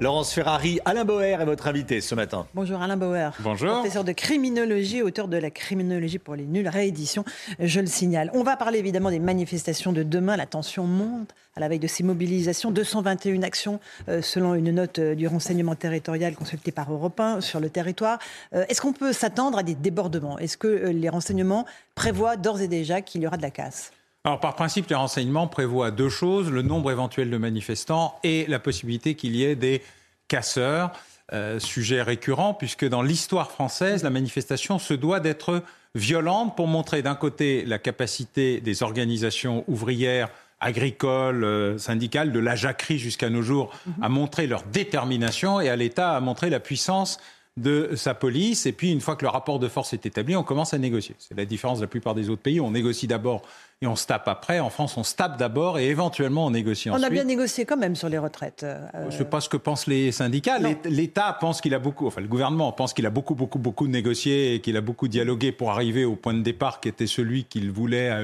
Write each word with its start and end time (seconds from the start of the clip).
Laurence 0.00 0.32
Ferrari, 0.32 0.80
Alain 0.84 1.04
Boer 1.04 1.40
est 1.40 1.44
votre 1.44 1.68
invité 1.68 2.00
ce 2.00 2.16
matin. 2.16 2.46
Bonjour 2.54 2.82
Alain 2.82 2.96
Bauer. 2.96 3.30
Bonjour. 3.38 3.70
Professeur 3.70 4.02
de 4.02 4.10
criminologie, 4.10 5.00
auteur 5.00 5.28
de 5.28 5.36
la 5.36 5.50
criminologie 5.50 6.18
pour 6.18 6.34
les 6.34 6.44
nuls, 6.44 6.66
réédition, 6.66 7.24
je 7.60 7.78
le 7.78 7.86
signale. 7.86 8.30
On 8.34 8.42
va 8.42 8.56
parler 8.56 8.80
évidemment 8.80 9.10
des 9.10 9.20
manifestations 9.20 9.92
de 9.92 10.02
demain. 10.02 10.36
La 10.36 10.46
tension 10.46 10.84
monte 10.84 11.30
à 11.54 11.60
la 11.60 11.68
veille 11.68 11.78
de 11.78 11.86
ces 11.86 12.02
mobilisations. 12.02 12.72
221 12.72 13.42
actions 13.44 13.78
euh, 14.08 14.22
selon 14.22 14.54
une 14.54 14.72
note 14.72 14.98
euh, 14.98 15.14
du 15.14 15.28
renseignement 15.28 15.76
territorial 15.76 16.34
consultée 16.34 16.72
par 16.72 16.92
Europe 16.92 17.20
1 17.20 17.40
sur 17.40 17.60
le 17.60 17.70
territoire. 17.70 18.18
Euh, 18.54 18.64
Est-ce 18.68 18.80
qu'on 18.80 18.92
peut 18.92 19.12
s'attendre 19.12 19.58
à 19.58 19.62
des 19.62 19.74
débordements? 19.76 20.38
Est-ce 20.38 20.56
que 20.56 20.66
les 20.66 21.08
renseignements 21.10 21.64
prévoient 21.94 22.36
d'ores 22.36 22.60
et 22.60 22.68
déjà 22.68 23.02
qu'il 23.02 23.22
y 23.22 23.26
aura 23.26 23.36
de 23.36 23.42
la 23.42 23.50
casse? 23.50 23.92
Alors, 24.24 24.38
par 24.38 24.54
principe, 24.54 24.88
les 24.88 24.94
renseignements 24.94 25.48
prévoient 25.48 25.90
deux 25.90 26.08
choses 26.08 26.48
le 26.48 26.62
nombre 26.62 26.92
éventuel 26.92 27.28
de 27.28 27.36
manifestants 27.36 28.20
et 28.22 28.46
la 28.46 28.60
possibilité 28.60 29.16
qu'il 29.16 29.34
y 29.34 29.42
ait 29.42 29.56
des 29.56 29.82
casseurs. 30.28 30.92
Euh, 31.32 31.58
sujet 31.58 32.02
récurrent, 32.02 32.54
puisque 32.54 32.86
dans 32.86 33.02
l'histoire 33.02 33.50
française, 33.50 34.04
la 34.04 34.10
manifestation 34.10 34.78
se 34.78 34.94
doit 34.94 35.18
d'être 35.18 35.62
violente 35.96 36.54
pour 36.54 36.68
montrer 36.68 37.02
d'un 37.02 37.16
côté 37.16 37.64
la 37.64 37.78
capacité 37.78 38.60
des 38.60 38.84
organisations 38.84 39.64
ouvrières, 39.66 40.28
agricoles, 40.60 41.42
euh, 41.42 41.78
syndicales, 41.78 42.30
de 42.30 42.38
la 42.38 42.54
jacquerie 42.54 42.98
jusqu'à 42.98 43.28
nos 43.28 43.42
jours, 43.42 43.74
à 44.00 44.08
montrer 44.08 44.46
leur 44.46 44.62
détermination 44.62 45.60
et 45.60 45.68
à 45.68 45.74
l'État 45.74 46.14
à 46.14 46.20
montrer 46.20 46.48
la 46.48 46.60
puissance 46.60 47.18
de 47.58 47.90
sa 47.96 48.14
police. 48.14 48.64
Et 48.66 48.72
puis, 48.72 48.90
une 48.90 49.00
fois 49.02 49.14
que 49.16 49.24
le 49.24 49.28
rapport 49.28 49.58
de 49.58 49.68
force 49.68 49.92
est 49.92 50.06
établi, 50.06 50.34
on 50.36 50.42
commence 50.42 50.72
à 50.72 50.78
négocier. 50.78 51.14
C'est 51.18 51.36
la 51.36 51.44
différence 51.44 51.78
de 51.78 51.84
la 51.84 51.88
plupart 51.88 52.14
des 52.14 52.30
autres 52.30 52.40
pays. 52.42 52.60
On 52.60 52.70
négocie 52.70 53.06
d'abord 53.06 53.42
et 53.82 53.86
on 53.86 53.94
se 53.96 54.06
tape 54.06 54.26
après. 54.28 54.58
En 54.60 54.70
France, 54.70 54.96
on 54.96 55.02
se 55.02 55.14
tape 55.14 55.36
d'abord 55.38 55.78
et 55.78 55.88
éventuellement 55.88 56.46
on 56.46 56.50
négocie 56.50 56.88
On 56.88 56.94
ensuite. 56.94 57.06
a 57.06 57.10
bien 57.10 57.24
négocié 57.24 57.66
quand 57.66 57.76
même 57.76 57.94
sur 57.96 58.08
les 58.08 58.16
retraites. 58.16 58.62
euh, 58.62 58.78
Je 59.02 59.06
ne 59.06 59.10
sais 59.18 59.24
pas 59.26 59.40
ce 59.42 59.48
que 59.50 59.56
pensent 59.58 59.86
les 59.86 60.12
syndicats. 60.12 60.58
L'État- 60.84 61.36
pense 61.40 61.60
qu'il 61.60 61.74
a 61.74 61.78
beaucoup, 61.78 62.06
enfin 62.06 62.20
le 62.20 62.28
gouvernement 62.28 62.70
pense 62.72 62.94
qu'il 62.94 63.04
a 63.06 63.10
beaucoup, 63.10 63.34
beaucoup, 63.34 63.58
beaucoup 63.58 63.86
négocié 63.88 64.54
et 64.54 64.60
qu'il 64.60 64.76
a 64.76 64.80
beaucoup 64.80 65.08
dialogué 65.08 65.50
pour 65.52 65.72
arriver 65.72 66.04
au 66.04 66.14
point 66.16 66.34
de 66.34 66.42
départ 66.42 66.80
qui 66.80 66.88
était 66.88 67.06
celui 67.06 67.44
qu'il 67.44 67.70
voulait 67.70 68.08
à 68.08 68.20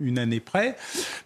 une 0.00 0.18
année 0.18 0.40
près. 0.40 0.76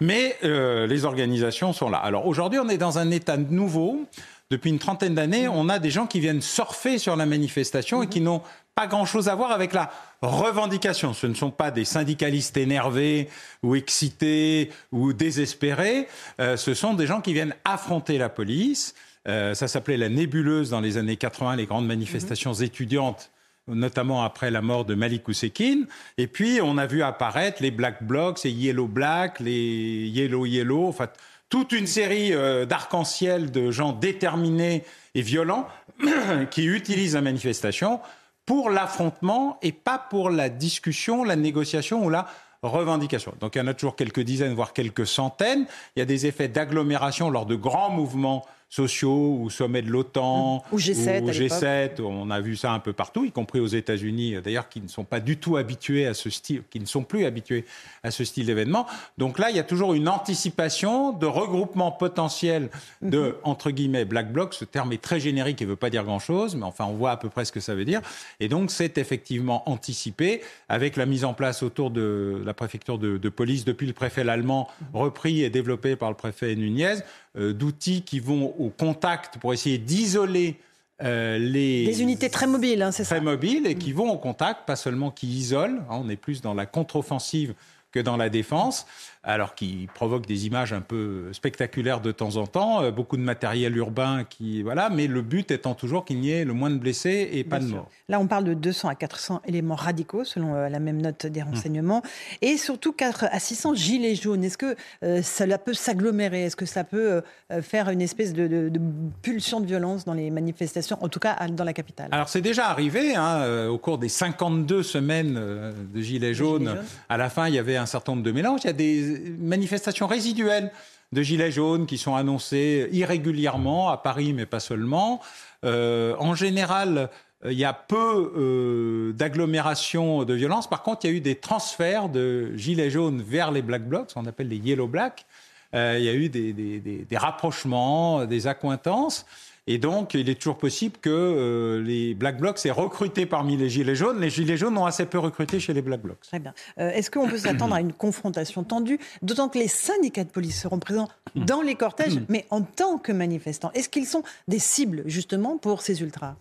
Mais 0.00 0.36
euh, 0.44 0.86
les 0.86 1.05
organisations 1.05 1.72
sont 1.72 1.88
là. 1.88 1.98
Alors 1.98 2.27
aujourd'hui, 2.27 2.58
on 2.58 2.68
est 2.68 2.78
dans 2.78 2.98
un 2.98 3.11
état 3.11 3.36
nouveau. 3.36 4.05
Depuis 4.51 4.70
une 4.70 4.81
trentaine 4.81 5.15
d'années, 5.15 5.47
on 5.47 5.69
a 5.69 5.79
des 5.79 5.91
gens 5.91 6.09
qui 6.09 6.19
viennent 6.19 6.41
surfer 6.41 6.98
sur 6.98 7.15
la 7.15 7.25
manifestation 7.25 8.03
et 8.03 8.09
qui 8.09 8.20
n'ont 8.20 8.43
pas 8.75 8.89
grand-chose 8.89 9.29
à 9.29 9.34
voir 9.37 9.53
avec 9.53 9.73
la 9.73 9.92
revendication. 10.23 11.15
Ce 11.15 11.29
ne 11.29 11.34
sont 11.34 11.53
pas 11.53 11.70
des 11.70 11.84
syndicalistes 11.84 12.57
énervés 12.57 13.29
ou 13.62 13.77
excités 13.77 14.70
ou 14.91 15.12
désespérés. 15.12 16.09
Euh, 16.41 16.57
ce 16.57 16.75
sont 16.75 16.95
des 16.95 17.07
gens 17.07 17.20
qui 17.20 17.33
viennent 17.33 17.55
affronter 17.65 18.19
la 18.19 18.29
police. 18.29 18.95
Euh, 19.29 19.55
ça 19.55 19.69
s'appelait 19.69 19.97
la 19.97 20.09
nébuleuse 20.09 20.70
dans 20.70 20.81
les 20.81 20.97
années 20.97 21.17
80, 21.17 21.55
les 21.57 21.67
grandes 21.67 21.87
manifestations 21.87 22.55
étudiantes 22.55 23.31
notamment 23.69 24.25
après 24.25 24.51
la 24.51 24.62
mort 24.62 24.85
de 24.85 24.95
Malik 24.95 25.29
Oussekine. 25.29 25.86
Et 26.19 26.27
puis, 26.27 26.61
on 26.61 26.77
a 26.77 26.86
vu 26.86 27.03
apparaître 27.03 27.63
les 27.63 27.70
Black 27.70 28.03
Blocs, 28.03 28.42
les 28.42 28.51
Yellow 28.51 28.89
Black, 28.89 29.39
les 29.39 30.08
Yellow 30.08 30.47
Yellow, 30.47 30.89
enfin, 30.89 31.08
toute 31.50 31.72
une 31.72 31.86
série 31.86 32.33
euh, 32.33 32.64
d'arc-en-ciel 32.64 33.50
de 33.50 33.70
gens 33.70 33.92
déterminés 33.92 34.84
et 35.14 35.20
violents 35.20 35.66
qui 36.50 36.64
utilisent 36.64 37.14
la 37.14 37.20
manifestation 37.20 38.00
pour 38.46 38.70
l'affrontement 38.70 39.58
et 39.61 39.72
pas 39.72 39.98
pour 39.98 40.30
la 40.30 40.48
discussion, 40.48 41.24
la 41.24 41.36
négociation 41.36 42.05
ou 42.05 42.08
la 42.08 42.27
revendication. 42.62 43.34
Donc 43.40 43.56
il 43.56 43.58
y 43.58 43.61
en 43.62 43.66
a 43.66 43.74
toujours 43.74 43.96
quelques 43.96 44.20
dizaines, 44.20 44.55
voire 44.55 44.72
quelques 44.72 45.06
centaines. 45.06 45.66
Il 45.96 45.98
y 45.98 46.02
a 46.02 46.06
des 46.06 46.27
effets 46.27 46.48
d'agglomération 46.48 47.30
lors 47.30 47.46
de 47.46 47.56
grands 47.56 47.90
mouvements 47.90 48.46
sociaux 48.70 49.36
ou 49.41 49.51
sommet 49.51 49.83
de 49.83 49.91
l'OTAN 49.91 50.63
Ou 50.73 50.79
G7 50.79 51.23
ou 51.25 51.29
à 51.29 51.33
l'époque. 51.33 51.35
G7. 51.35 52.01
On 52.03 52.31
a 52.31 52.41
vu 52.41 52.57
ça 52.57 52.73
un 52.73 52.79
peu 52.79 52.92
partout, 52.92 53.25
y 53.25 53.33
compris 53.33 53.58
aux 53.61 53.67
États-Unis, 53.67 54.36
euh, 54.36 54.41
d'ailleurs, 54.41 54.69
qui 54.69 54.81
ne 54.81 54.89
sont 54.89 55.05
pas 55.05 55.19
du 55.20 55.36
tout 55.36 55.57
habitués 55.57 56.07
à 56.07 56.14
ce 56.14 56.31
style, 56.31 56.63
qui 56.70 56.79
ne 56.80 56.86
sont 56.86 57.03
plus 57.03 57.25
habitués 57.25 57.64
à 58.05 58.11
ce 58.13 58.25
style 58.25 58.47
d'événement. 58.47 58.86
Donc 59.19 59.39
là, 59.39 59.51
il 59.51 59.57
y 59.57 59.59
a 59.59 59.64
toujours 59.64 59.92
une 59.92 60.09
anticipation 60.09 61.13
de 61.13 61.27
regroupement 61.27 61.91
potentiel 61.91 62.70
de, 63.03 63.19
Mhm. 63.20 63.35
entre 63.42 63.70
guillemets, 63.73 64.05
black 64.05 64.33
bloc. 64.33 64.55
Ce 64.55 64.64
terme 64.64 64.92
est 64.92 65.03
très 65.03 65.19
générique 65.20 65.61
et 65.61 65.64
ne 65.64 65.70
veut 65.70 65.77
pas 65.77 65.91
dire 65.91 66.05
grand-chose, 66.05 66.55
mais 66.55 66.64
enfin, 66.64 66.85
on 66.86 66.95
voit 66.95 67.11
à 67.11 67.17
peu 67.17 67.29
près 67.29 67.45
ce 67.45 67.53
que 67.53 67.61
ça 67.61 67.75
veut 67.75 67.85
dire. 67.85 68.01
Et 68.39 68.48
donc, 68.48 68.70
c'est 68.70 68.97
effectivement 68.98 69.69
anticipé 69.69 70.41
avec 70.69 70.97
la 70.97 71.07
mise 71.07 71.25
en 71.25 71.35
place 71.35 71.63
autour 71.64 71.91
de 71.91 72.41
la 72.45 72.55
préfecture 72.55 72.98
de, 72.98 73.19
de 73.19 73.29
police 73.29 73.64
depuis 73.64 73.86
le 73.89 73.92
préfet 73.92 74.23
l'allemand, 74.23 74.69
repris 74.92 75.42
et 75.42 75.51
développé 75.51 75.97
par 75.97 76.09
le 76.11 76.17
préfet 76.17 76.55
Nunez, 76.55 76.97
d'outils 77.36 78.02
qui 78.02 78.20
vont 78.20 78.55
au 78.58 78.70
contact 78.70 79.39
pour 79.39 79.52
essayer 79.52 79.79
d'isoler 79.79 80.58
euh, 81.02 81.39
les 81.39 81.86
Des 81.86 82.02
unités 82.02 82.29
très 82.29 82.46
mobiles, 82.46 82.83
hein, 82.83 82.92
c'est 82.92 83.05
ça 83.05 83.17
très 83.17 83.24
mobiles 83.24 83.67
et 83.67 83.74
qui 83.74 83.92
vont 83.92 84.11
au 84.11 84.18
contact, 84.18 84.67
pas 84.67 84.77
seulement 84.77 85.11
qui 85.11 85.29
isolent. 85.29 85.80
hein, 85.91 86.01
on 86.05 86.08
est 86.08 86.17
plus 86.17 86.42
dans 86.42 86.55
la 86.55 86.67
contre-offensive 86.67 87.55
que 87.92 88.01
dans 88.01 88.17
la 88.17 88.29
défense, 88.29 88.86
alors 89.23 89.55
qui 89.55 89.86
provoque 89.95 90.25
des 90.27 90.47
images 90.47 90.73
un 90.73 90.81
peu 90.81 91.31
spectaculaires 91.33 92.01
de 92.01 92.11
temps 92.11 92.36
en 92.36 92.47
temps, 92.47 92.83
euh, 92.83 92.91
beaucoup 92.91 93.19
de 93.19 93.23
matériel 93.23 93.77
urbain 93.77 94.25
qui 94.29 94.63
voilà, 94.63 94.89
mais 94.89 95.07
le 95.07 95.20
but 95.20 95.51
étant 95.51 95.75
toujours 95.75 96.07
qu'il 96.07 96.20
n'y 96.20 96.31
ait 96.31 96.45
le 96.47 96.55
moins 96.55 96.70
de 96.70 96.77
blessés 96.77 97.29
et 97.33 97.45
pas 97.45 97.59
de 97.59 97.67
morts. 97.67 97.89
Là, 98.09 98.19
on 98.19 98.27
parle 98.27 98.45
de 98.45 98.55
200 98.55 98.89
à 98.89 98.95
400 98.95 99.42
éléments 99.47 99.75
radicaux, 99.75 100.25
selon 100.25 100.55
euh, 100.55 100.69
la 100.70 100.80
même 100.80 101.01
note 101.03 101.27
des 101.27 101.42
renseignements, 101.42 102.03
et 102.41 102.57
surtout 102.57 102.92
4 102.92 103.27
à 103.30 103.39
600 103.39 103.75
gilets 103.75 104.14
jaunes. 104.14 104.42
Est-ce 104.42 104.57
que 104.59 104.75
euh, 105.05 105.23
cela 105.23 105.59
peut 105.59 105.75
s'agglomérer? 105.75 106.45
Est-ce 106.45 106.57
que 106.57 106.67
ça 106.67 106.85
peut 106.85 107.23
euh, 107.53 107.63
faire 107.63 107.91
une 107.91 108.01
espèce 108.01 108.33
de, 108.33 108.47
de- 108.47 108.69
de 108.70 108.80
pulsion 109.23 109.61
de 109.61 109.67
violence 109.67 110.05
dans 110.07 110.14
les 110.14 110.30
manifestations, 110.30 110.97
en 111.03 111.09
tout 111.09 111.20
cas 111.20 111.36
dans 111.48 111.64
la 111.64 111.73
capitale? 111.75 112.09
Alors 112.13 112.29
c'est 112.30 112.41
déjà 112.41 112.69
arrivé 112.69 113.14
hein, 113.17 113.67
au 113.69 113.77
cours 113.79 113.98
des 113.98 114.09
52 114.09 114.83
semaines 114.83 115.35
de 115.35 116.01
Gilets 116.01 116.33
jaunes. 116.35 116.61
Gilets 116.63 116.75
jaunes. 116.75 116.85
À 117.09 117.17
la 117.17 117.29
fin, 117.30 117.48
il 117.48 117.55
y 117.55 117.59
avait 117.59 117.77
un 117.77 117.86
certain 117.86 118.13
nombre 118.13 118.25
de 118.25 118.33
mélanges. 118.33 118.61
Il 118.64 118.69
y 118.69 118.70
a 118.70 118.73
des 118.73 119.10
manifestations 119.39 120.07
résiduelles 120.07 120.71
de 121.13 121.23
Gilets 121.23 121.51
jaunes 121.51 121.87
qui 121.87 121.98
sont 121.98 122.15
annoncées 122.15 122.89
irrégulièrement 122.93 123.91
à 123.91 123.97
Paris, 123.97 124.33
mais 124.33 124.47
pas 124.47 124.61
seulement. 124.61 125.21
Euh, 125.65 126.15
en 126.19 126.35
général, 126.35 127.11
euh, 127.45 127.53
il 127.53 127.59
y 127.59 127.65
a 127.65 127.73
peu 127.73 128.32
euh, 128.37 129.12
d'agglomérations 129.12 130.25
de 130.25 130.35
violence. 130.35 130.69
Par 130.69 130.82
contre, 130.82 131.05
il 131.05 131.11
y 131.11 131.15
a 131.15 131.17
eu 131.17 131.21
des 131.21 131.37
transferts 131.37 132.09
de 132.09 132.53
Gilets 132.56 132.91
jaunes 132.91 133.23
vers 133.23 133.50
les 133.50 133.62
Black 133.62 133.88
Blocs, 133.88 134.11
ce 134.11 134.15
qu'on 134.15 134.26
appelle 134.26 134.49
les 134.49 134.59
Yellow 134.59 134.88
Black. 134.88 135.27
Euh, 135.75 135.97
il 135.99 136.05
y 136.05 136.09
a 136.09 136.15
eu 136.15 136.29
des 136.29 137.17
rapprochements, 137.17 138.27
des 138.27 138.47
accointances. 138.47 139.25
Et 139.67 139.79
donc, 139.79 140.15
il 140.15 140.29
est 140.29 140.35
toujours 140.35 140.59
possible 140.59 140.97
que 141.00 141.11
euh, 141.11 141.82
les 141.82 142.15
Black 142.15 142.38
Blocs 142.38 142.65
aient 142.65 142.71
recruté 142.71 143.26
parmi 143.26 143.56
les 143.56 143.69
Gilets 143.69 143.94
jaunes. 143.94 144.21
Les 144.21 144.31
Gilets 144.31 144.56
jaunes 144.56 144.76
ont 144.76 144.87
assez 144.87 145.06
peu 145.06 145.19
recruté 145.19 145.61
chez 145.61 145.73
les 145.75 145.82
Black 145.82 146.00
Blocs. 146.00 146.21
Très 146.23 146.38
bien. 146.38 146.55
Euh, 146.79 146.91
Est-ce 146.91 147.11
qu'on 147.11 147.29
peut 147.29 147.38
s'attendre 147.38 147.75
à 147.75 147.81
une 147.81 147.93
confrontation 147.93 148.65
tendue, 148.65 148.99
d'autant 149.23 149.49
que 149.49 149.59
les 149.59 149.69
syndicats 149.69 150.25
de 150.25 150.31
police 150.31 150.61
seront 150.61 150.79
présents 150.79 151.09
Hmm. 151.35 151.44
dans 151.44 151.62
les 151.62 151.76
cortèges, 151.76 152.19
mais 152.29 152.47
en 152.50 152.62
tant 152.62 152.99
que 152.99 153.12
manifestants? 153.12 153.71
Est-ce 153.73 153.89
qu'ils 153.89 154.07
sont 154.07 154.23
des 154.49 154.59
cibles, 154.59 155.03
justement, 155.07 155.59
pour 155.59 155.83
ces 155.83 156.03
ultras? 156.03 156.35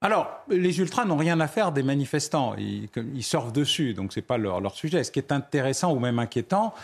Alors, 0.00 0.28
les 0.48 0.78
ultras 0.78 1.04
n'ont 1.04 1.16
rien 1.16 1.40
à 1.40 1.46
faire 1.46 1.72
des 1.72 1.82
manifestants. 1.82 2.54
Ils, 2.58 2.88
surfent 3.22 3.52
dessus, 3.52 3.94
donc 3.94 4.12
ce 4.12 4.18
n'est 4.20 4.26
pas 4.26 4.38
leur, 4.38 4.60
leur 4.60 4.74
sujet. 4.74 5.04
Ce 5.04 5.10
qui 5.10 5.18
est 5.18 5.32
intéressant 5.32 5.92
ou 5.92 5.98
même 5.98 6.18
inquiétant, 6.18 6.74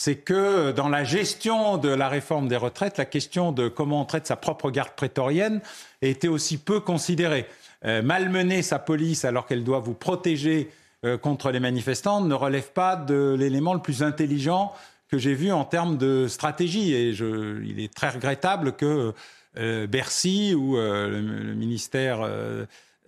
c'est 0.00 0.16
que 0.16 0.72
dans 0.72 0.88
la 0.88 1.04
gestion 1.04 1.76
de 1.76 1.90
la 1.90 2.08
réforme 2.08 2.48
des 2.48 2.56
retraites, 2.56 2.96
la 2.96 3.04
question 3.04 3.52
de 3.52 3.68
comment 3.68 4.00
on 4.00 4.06
traite 4.06 4.26
sa 4.26 4.36
propre 4.36 4.70
garde 4.70 4.92
prétorienne 4.96 5.60
été 6.00 6.26
aussi 6.26 6.56
peu 6.56 6.80
considérée. 6.80 7.44
Euh, 7.84 8.00
malmener 8.00 8.62
sa 8.62 8.78
police 8.78 9.26
alors 9.26 9.46
qu'elle 9.46 9.62
doit 9.62 9.80
vous 9.80 9.92
protéger 9.92 10.70
euh, 11.04 11.18
contre 11.18 11.50
les 11.50 11.60
manifestants 11.60 12.22
ne 12.22 12.32
relève 12.32 12.72
pas 12.72 12.96
de 12.96 13.36
l'élément 13.38 13.74
le 13.74 13.82
plus 13.82 14.02
intelligent 14.02 14.72
que 15.10 15.18
j'ai 15.18 15.34
vu 15.34 15.52
en 15.52 15.64
termes 15.64 15.98
de 15.98 16.28
stratégie. 16.28 16.94
Et 16.94 17.10
il 17.10 17.78
est 17.78 17.92
très 17.92 18.08
regrettable 18.08 18.72
que 18.72 19.12
euh, 19.58 19.86
Bercy 19.86 20.54
ou 20.54 20.78
euh, 20.78 21.10
le, 21.10 21.54
ministère 21.54 22.26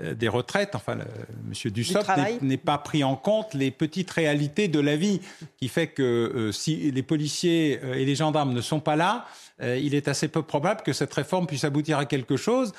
des 0.03 0.29
retraites, 0.29 0.75
enfin, 0.75 0.95
M. 0.95 1.71
Dussopt 1.71 2.09
n'est 2.43 2.57
pas 2.57 2.79
pris 2.79 3.05
en 3.05 3.17
compte 3.17 3.55
les 3.55 3.71
petites 3.71 4.11
réalités 4.11 4.69
de 4.69 4.81
la 4.81 4.97
vie, 4.97 5.21
qui 5.59 5.69
fait 5.69 5.87
que 5.87 6.03
euh, 6.03 6.53
si 6.53 6.91
les 6.91 7.03
policiers 7.03 7.81
euh, 7.85 7.95
et 7.95 8.05
les 8.05 8.15
gendarmes 8.15 8.53
ne 8.53 8.61
sont 8.61 8.81
pas 8.81 8.97
là, 8.97 9.27
il 9.61 9.95
est 9.95 10.09
assez 10.09 10.27
peu 10.27 10.43
probable 10.43 10.83
que 10.83 10.93
cette 10.93 11.15
réforme 11.15 11.47
puisse 11.47 11.63
aboutir 11.63 11.97
à 11.97 12.05
quelque 12.05 12.37
chose. 12.37 12.73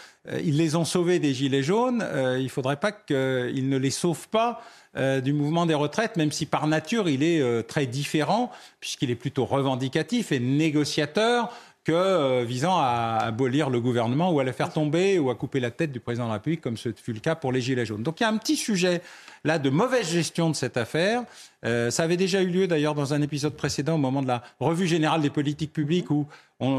ils 0.44 0.58
les 0.58 0.76
ont 0.76 0.84
sauvés 0.84 1.20
des 1.20 1.34
Gilets 1.34 1.64
jaunes, 1.64 2.06
il 2.38 2.44
ne 2.44 2.50
faudrait 2.50 2.76
pas 2.76 2.92
qu'ils 2.92 3.70
ne 3.70 3.78
les 3.78 3.92
sauvent 3.92 4.28
pas 4.28 4.62
du 5.22 5.32
mouvement 5.32 5.66
des 5.66 5.76
retraites, 5.76 6.18
même 6.18 6.34
si 6.34 6.46
par 6.46 6.68
nature 6.68 7.08
il 7.08 7.24
est 7.24 7.64
très 7.70 7.86
différent, 7.86 8.52
puisqu'il 8.82 9.12
est 9.12 9.16
plutôt 9.16 9.46
revendicatif 9.46 10.34
et 10.34 10.42
négociateur 10.42 11.54
que 11.84 11.92
euh, 11.92 12.46
visant 12.48 12.78
à 12.78 13.20
abolir 13.22 13.70
le 13.70 13.82
gouvernement 13.82 14.32
ou 14.32 14.40
à 14.40 14.44
le 14.44 14.52
faire 14.54 14.72
tomber 14.72 15.20
ou 15.20 15.30
à 15.30 15.36
couper 15.36 15.60
la 15.60 15.72
tête 15.72 15.92
du 15.92 16.00
président 16.00 16.26
de 16.26 16.30
la 16.30 16.36
République, 16.36 16.62
comme 16.62 16.78
ce 16.78 16.90
fut 16.96 17.14
le 17.14 17.20
cas 17.20 17.36
pour 17.36 17.52
les 17.52 17.60
Gilets 17.60 17.86
jaunes. 17.86 18.04
Donc 18.04 18.20
il 18.20 18.24
y 18.24 18.26
a 18.26 18.30
un 18.30 18.38
petit 18.38 18.56
sujet 18.56 19.02
là 19.44 19.60
de 19.60 19.70
mauvaise 19.70 20.10
gestion 20.10 20.50
de 20.50 20.56
cette 20.56 20.78
affaire. 20.78 21.24
Euh, 21.66 21.92
ça 21.92 22.04
avait 22.04 22.18
déjà 22.18 22.42
eu 22.42 22.48
lieu 22.48 22.68
d'ailleurs 22.68 22.96
dans 22.96 23.14
un 23.14 23.22
épisode 23.22 23.56
précédent 23.56 23.96
au 23.96 23.98
moment 24.00 24.22
de 24.22 24.28
la 24.28 24.44
revue 24.62 24.88
générale 24.88 25.22
des 25.22 25.30
politiques 25.30 25.74
publiques 25.74 26.10
où 26.10 26.26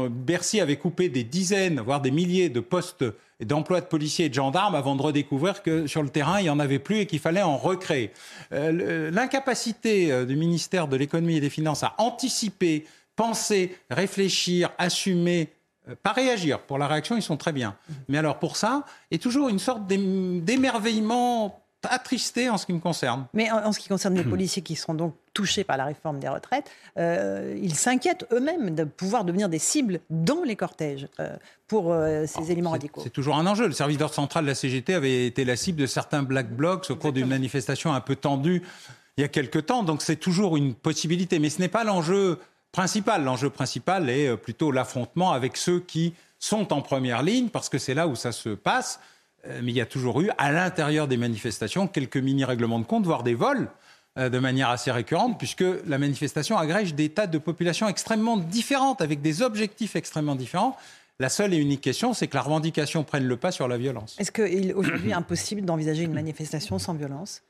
Bercy 0.09 0.59
avait 0.59 0.77
coupé 0.77 1.09
des 1.09 1.23
dizaines, 1.23 1.79
voire 1.79 2.01
des 2.01 2.09
milliers 2.09 2.49
de 2.49 2.59
postes 2.59 3.05
d'emplois 3.39 3.81
de 3.81 3.85
policiers 3.85 4.25
et 4.25 4.29
de 4.29 4.33
gendarmes 4.33 4.73
avant 4.73 4.95
de 4.95 5.01
redécouvrir 5.03 5.61
que 5.61 5.85
sur 5.85 6.01
le 6.01 6.09
terrain, 6.09 6.39
il 6.39 6.43
n'y 6.43 6.49
en 6.49 6.59
avait 6.59 6.79
plus 6.79 7.01
et 7.01 7.05
qu'il 7.05 7.19
fallait 7.19 7.43
en 7.43 7.57
recréer. 7.57 8.09
Euh, 8.51 9.11
l'incapacité 9.11 10.25
du 10.25 10.35
ministère 10.35 10.87
de 10.87 10.95
l'économie 10.95 11.37
et 11.37 11.41
des 11.41 11.51
finances 11.51 11.83
à 11.83 11.93
anticiper 11.99 12.85
penser, 13.15 13.77
réfléchir, 13.89 14.71
assumer, 14.77 15.49
euh, 15.89 15.95
pas 16.01 16.11
réagir. 16.11 16.59
Pour 16.59 16.77
la 16.77 16.87
réaction, 16.87 17.15
ils 17.15 17.21
sont 17.21 17.37
très 17.37 17.53
bien. 17.53 17.75
Mais 18.07 18.17
alors 18.17 18.39
pour 18.39 18.57
ça, 18.57 18.83
il 19.11 19.17
y 19.17 19.19
a 19.19 19.23
toujours 19.23 19.49
une 19.49 19.59
sorte 19.59 19.87
d'émerveillement 19.87 21.61
attristé 21.87 22.49
en 22.49 22.57
ce 22.57 22.65
qui 22.65 22.73
me 22.73 22.79
concerne. 22.79 23.27
Mais 23.35 23.51
en, 23.51 23.71
ce 23.71 23.77
qui 23.79 23.89
concerne 23.89 24.15
les 24.15 24.23
policiers 24.23 24.63
qui 24.63 24.75
seront 24.75 24.95
donc 24.95 25.13
touchés 25.35 25.63
par 25.63 25.77
la 25.77 25.85
réforme 25.85 26.19
des 26.19 26.27
retraites, 26.27 26.71
euh, 26.97 27.55
ils 27.61 27.75
s'inquiètent 27.75 28.25
eux-mêmes 28.31 28.73
de 28.73 28.85
pouvoir 28.85 29.23
devenir 29.23 29.49
des 29.49 29.59
cibles 29.59 29.99
dans 30.09 30.41
les 30.43 30.55
cortèges 30.55 31.07
euh, 31.19 31.37
pour 31.67 31.95
ces 32.25 32.51
éléments 32.51 32.71
radicaux. 32.71 33.01
C'est 33.03 33.11
toujours 33.11 33.35
un 33.35 33.45
enjeu. 33.45 33.67
Le 33.67 33.73
service 33.73 33.99
d'ordre 33.99 34.15
central 34.15 34.45
de 34.45 34.49
la 34.49 34.55
CGT 34.55 34.95
avait 34.95 35.27
été 35.27 35.45
la 35.45 35.55
cible 35.55 35.79
de 35.79 35.85
certains 35.85 36.23
black 36.23 36.49
blocs 36.49 36.87
au 36.89 36.95
cours 36.95 37.13
d'une 37.13 37.27
manifestation 37.27 37.93
un 37.93 38.01
peu 38.01 38.15
tendue 38.15 38.63
il 39.17 39.21
y 39.21 39.23
a 39.23 39.27
quelque 39.27 39.59
temps. 39.59 39.83
Donc 39.83 40.01
c'est 40.01 40.15
toujours 40.15 40.57
une 40.57 40.73
possibilité. 40.73 41.39
Mais 41.39 41.49
ce 41.49 41.59
n'est 41.59 41.67
pas 41.67 41.83
l'enjeu 41.83 42.39
L'enjeu 43.19 43.49
principal 43.49 44.09
est 44.09 44.27
euh, 44.27 44.37
plutôt 44.37 44.71
l'affrontement 44.71 45.31
avec 45.31 45.57
ceux 45.57 45.79
qui 45.79 46.13
sont 46.39 46.73
en 46.73 46.81
première 46.81 47.23
ligne, 47.23 47.49
parce 47.49 47.69
que 47.69 47.77
c'est 47.77 47.93
là 47.93 48.07
où 48.07 48.15
ça 48.15 48.31
se 48.31 48.49
passe. 48.49 48.99
Euh, 49.47 49.61
mais 49.63 49.71
il 49.71 49.75
y 49.75 49.81
a 49.81 49.85
toujours 49.85 50.21
eu, 50.21 50.29
à 50.37 50.51
l'intérieur 50.51 51.07
des 51.07 51.17
manifestations, 51.17 51.87
quelques 51.87 52.17
mini-règlements 52.17 52.79
de 52.79 52.85
compte, 52.85 53.05
voire 53.05 53.23
des 53.23 53.35
vols 53.35 53.69
euh, 54.17 54.29
de 54.29 54.39
manière 54.39 54.69
assez 54.69 54.91
récurrente, 54.91 55.37
puisque 55.37 55.63
la 55.85 55.97
manifestation 55.97 56.57
agrège 56.57 56.93
des 56.95 57.09
tas 57.09 57.27
de 57.27 57.37
populations 57.37 57.87
extrêmement 57.87 58.37
différentes, 58.37 59.01
avec 59.01 59.21
des 59.21 59.41
objectifs 59.41 59.95
extrêmement 59.95 60.35
différents. 60.35 60.77
La 61.19 61.29
seule 61.29 61.53
et 61.53 61.57
unique 61.57 61.81
question, 61.81 62.13
c'est 62.13 62.27
que 62.27 62.35
la 62.35 62.41
revendication 62.41 63.03
prenne 63.03 63.25
le 63.25 63.37
pas 63.37 63.51
sur 63.51 63.67
la 63.67 63.77
violence. 63.77 64.17
Est-ce 64.19 64.31
qu'il 64.31 64.69
est 64.69 64.73
aujourd'hui 64.73 65.13
impossible 65.13 65.61
d'envisager 65.61 66.03
une 66.03 66.13
manifestation 66.13 66.77
sans 66.77 66.93
violence? 66.93 67.41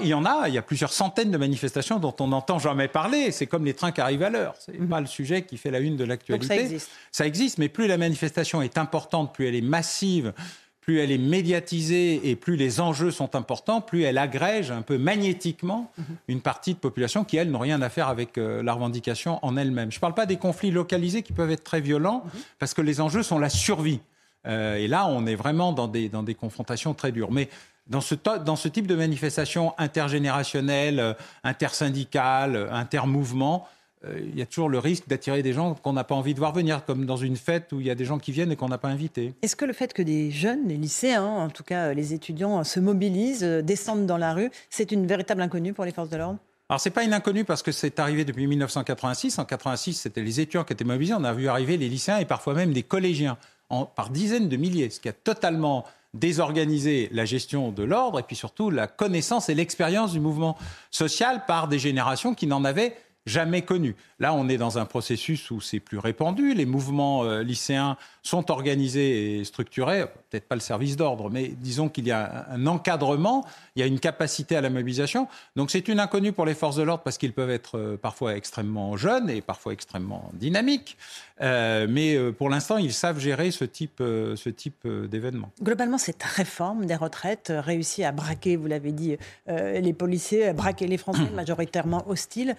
Il 0.00 0.08
y 0.08 0.14
en 0.14 0.24
a, 0.24 0.48
il 0.48 0.54
y 0.54 0.58
a 0.58 0.62
plusieurs 0.62 0.92
centaines 0.92 1.30
de 1.30 1.38
manifestations 1.38 1.98
dont 1.98 2.14
on 2.20 2.28
n'entend 2.28 2.58
jamais 2.58 2.88
parler. 2.88 3.32
C'est 3.32 3.46
comme 3.46 3.64
les 3.64 3.74
trains 3.74 3.92
qui 3.92 4.00
arrivent 4.00 4.22
à 4.22 4.30
l'heure. 4.30 4.54
Ce 4.58 4.70
n'est 4.70 4.78
mhm. 4.78 4.88
pas 4.88 5.00
le 5.00 5.06
sujet 5.06 5.42
qui 5.42 5.56
fait 5.56 5.70
la 5.70 5.80
une 5.80 5.96
de 5.96 6.04
l'actualité. 6.04 6.46
Ça 6.46 6.56
existe. 6.56 6.90
Ça 7.10 7.26
existe, 7.26 7.58
mais 7.58 7.68
plus 7.68 7.86
la 7.86 7.96
manifestation 7.96 8.60
est 8.60 8.76
importante, 8.76 9.34
plus 9.34 9.46
elle 9.46 9.54
est 9.54 9.62
massive, 9.62 10.32
plus 10.80 11.00
elle 11.00 11.10
est 11.10 11.18
médiatisée 11.18 12.30
et 12.30 12.36
plus 12.36 12.56
les 12.56 12.80
enjeux 12.80 13.10
sont 13.10 13.34
importants, 13.34 13.80
plus 13.80 14.02
elle 14.02 14.18
agrège 14.18 14.70
un 14.70 14.82
peu 14.82 14.98
magnétiquement 14.98 15.90
mhm. 15.96 16.04
une 16.28 16.40
partie 16.40 16.74
de 16.74 16.78
population 16.78 17.24
qui, 17.24 17.36
elle, 17.36 17.50
n'ont 17.50 17.58
rien 17.58 17.80
à 17.82 17.88
faire 17.88 18.08
avec 18.08 18.36
euh, 18.36 18.62
la 18.62 18.74
revendication 18.74 19.38
en 19.42 19.56
elle-même. 19.56 19.90
Je 19.90 19.96
ne 19.96 20.00
parle 20.00 20.14
pas 20.14 20.26
des 20.26 20.36
conflits 20.36 20.70
localisés 20.70 21.22
qui 21.22 21.32
peuvent 21.32 21.50
être 21.50 21.64
très 21.64 21.80
violents, 21.80 22.24
mhm. 22.24 22.40
parce 22.58 22.74
que 22.74 22.82
les 22.82 23.00
enjeux 23.00 23.22
sont 23.22 23.38
la 23.38 23.50
survie. 23.50 24.00
Euh, 24.46 24.76
et 24.76 24.88
là, 24.88 25.06
on 25.08 25.26
est 25.26 25.34
vraiment 25.34 25.72
dans 25.72 25.88
des, 25.88 26.08
dans 26.08 26.22
des 26.22 26.34
confrontations 26.34 26.94
très 26.94 27.12
dures. 27.12 27.32
Mais 27.32 27.48
dans 27.88 28.00
ce, 28.00 28.14
dans 28.14 28.56
ce 28.56 28.68
type 28.68 28.86
de 28.86 28.94
manifestation 28.94 29.74
intergénérationnelle, 29.78 31.00
euh, 31.00 31.14
intersyndicale, 31.44 32.56
euh, 32.56 32.72
intermouvement, 32.72 33.66
euh, 34.04 34.20
il 34.20 34.38
y 34.38 34.42
a 34.42 34.46
toujours 34.46 34.68
le 34.68 34.78
risque 34.78 35.08
d'attirer 35.08 35.42
des 35.42 35.52
gens 35.52 35.74
qu'on 35.74 35.92
n'a 35.92 36.04
pas 36.04 36.14
envie 36.14 36.34
de 36.34 36.38
voir 36.38 36.52
venir, 36.52 36.84
comme 36.84 37.06
dans 37.06 37.16
une 37.16 37.36
fête 37.36 37.72
où 37.72 37.80
il 37.80 37.86
y 37.86 37.90
a 37.90 37.94
des 37.94 38.04
gens 38.04 38.18
qui 38.18 38.30
viennent 38.30 38.52
et 38.52 38.56
qu'on 38.56 38.68
n'a 38.68 38.78
pas 38.78 38.88
invités. 38.88 39.34
Est-ce 39.42 39.56
que 39.56 39.64
le 39.64 39.72
fait 39.72 39.92
que 39.92 40.02
des 40.02 40.30
jeunes, 40.30 40.68
les 40.68 40.76
lycéens, 40.76 41.24
en 41.24 41.48
tout 41.48 41.64
cas 41.64 41.92
les 41.94 42.14
étudiants, 42.14 42.62
se 42.62 42.78
mobilisent, 42.78 43.42
descendent 43.42 44.06
dans 44.06 44.18
la 44.18 44.34
rue, 44.34 44.50
c'est 44.70 44.92
une 44.92 45.06
véritable 45.06 45.42
inconnue 45.42 45.72
pour 45.72 45.84
les 45.84 45.92
forces 45.92 46.10
de 46.10 46.16
l'ordre? 46.16 46.38
Alors, 46.70 46.80
c'est 46.80 46.90
pas 46.90 47.02
une 47.02 47.14
inconnue 47.14 47.44
parce 47.44 47.62
que 47.62 47.72
c'est 47.72 47.98
arrivé 47.98 48.26
depuis 48.26 48.46
1986. 48.46 49.38
En 49.38 49.46
86, 49.46 49.94
c'était 49.94 50.20
les 50.20 50.38
étudiants 50.40 50.64
qui 50.64 50.74
étaient 50.74 50.84
mobilisés. 50.84 51.14
On 51.14 51.24
a 51.24 51.32
vu 51.32 51.48
arriver 51.48 51.78
les 51.78 51.88
lycéens 51.88 52.18
et 52.18 52.26
parfois 52.26 52.52
même 52.52 52.74
des 52.74 52.82
collégiens 52.82 53.38
en, 53.70 53.86
par 53.86 54.10
dizaines 54.10 54.50
de 54.50 54.56
milliers, 54.58 54.90
ce 54.90 55.00
qui 55.00 55.08
a 55.08 55.14
totalement 55.14 55.86
désorganiser 56.14 57.08
la 57.12 57.24
gestion 57.24 57.70
de 57.70 57.82
l'ordre 57.82 58.18
et 58.18 58.22
puis 58.22 58.36
surtout 58.36 58.70
la 58.70 58.86
connaissance 58.86 59.48
et 59.48 59.54
l'expérience 59.54 60.12
du 60.12 60.20
mouvement 60.20 60.56
social 60.90 61.44
par 61.46 61.68
des 61.68 61.78
générations 61.78 62.34
qui 62.34 62.46
n'en 62.46 62.64
avaient 62.64 62.96
jamais 63.28 63.62
connu. 63.62 63.94
Là, 64.20 64.34
on 64.34 64.48
est 64.48 64.56
dans 64.56 64.78
un 64.78 64.84
processus 64.84 65.50
où 65.52 65.60
c'est 65.60 65.78
plus 65.78 65.98
répandu. 65.98 66.54
Les 66.54 66.66
mouvements 66.66 67.22
euh, 67.22 67.42
lycéens 67.42 67.96
sont 68.22 68.50
organisés 68.50 69.38
et 69.38 69.44
structurés. 69.44 70.06
Peut-être 70.30 70.48
pas 70.48 70.56
le 70.56 70.60
service 70.60 70.96
d'ordre, 70.96 71.30
mais 71.30 71.48
disons 71.48 71.88
qu'il 71.88 72.06
y 72.06 72.10
a 72.10 72.46
un 72.50 72.66
encadrement, 72.66 73.46
il 73.76 73.80
y 73.80 73.82
a 73.82 73.86
une 73.86 74.00
capacité 74.00 74.56
à 74.56 74.60
la 74.60 74.70
mobilisation. 74.70 75.28
Donc 75.54 75.70
c'est 75.70 75.86
une 75.86 76.00
inconnue 76.00 76.32
pour 76.32 76.46
les 76.46 76.54
forces 76.54 76.76
de 76.76 76.82
l'ordre 76.82 77.04
parce 77.04 77.16
qu'ils 77.16 77.32
peuvent 77.32 77.50
être 77.50 77.78
euh, 77.78 77.96
parfois 77.96 78.34
extrêmement 78.34 78.96
jeunes 78.96 79.30
et 79.30 79.40
parfois 79.40 79.72
extrêmement 79.72 80.30
dynamiques. 80.34 80.96
Euh, 81.40 81.86
mais 81.88 82.18
pour 82.32 82.50
l'instant, 82.50 82.78
ils 82.78 82.92
savent 82.92 83.20
gérer 83.20 83.52
ce 83.52 83.64
type, 83.64 83.98
ce 83.98 84.48
type 84.48 84.86
d'événement. 84.88 85.52
Globalement, 85.62 85.98
cette 85.98 86.22
réforme 86.22 86.86
des 86.86 86.96
retraites 86.96 87.52
réussit 87.54 88.04
à 88.04 88.10
braquer, 88.10 88.56
vous 88.56 88.66
l'avez 88.66 88.90
dit, 88.90 89.16
les 89.46 89.92
policiers, 89.92 90.48
à 90.48 90.52
braquer 90.52 90.88
les 90.88 90.98
Français 90.98 91.30
majoritairement 91.34 92.08
hostiles. 92.08 92.56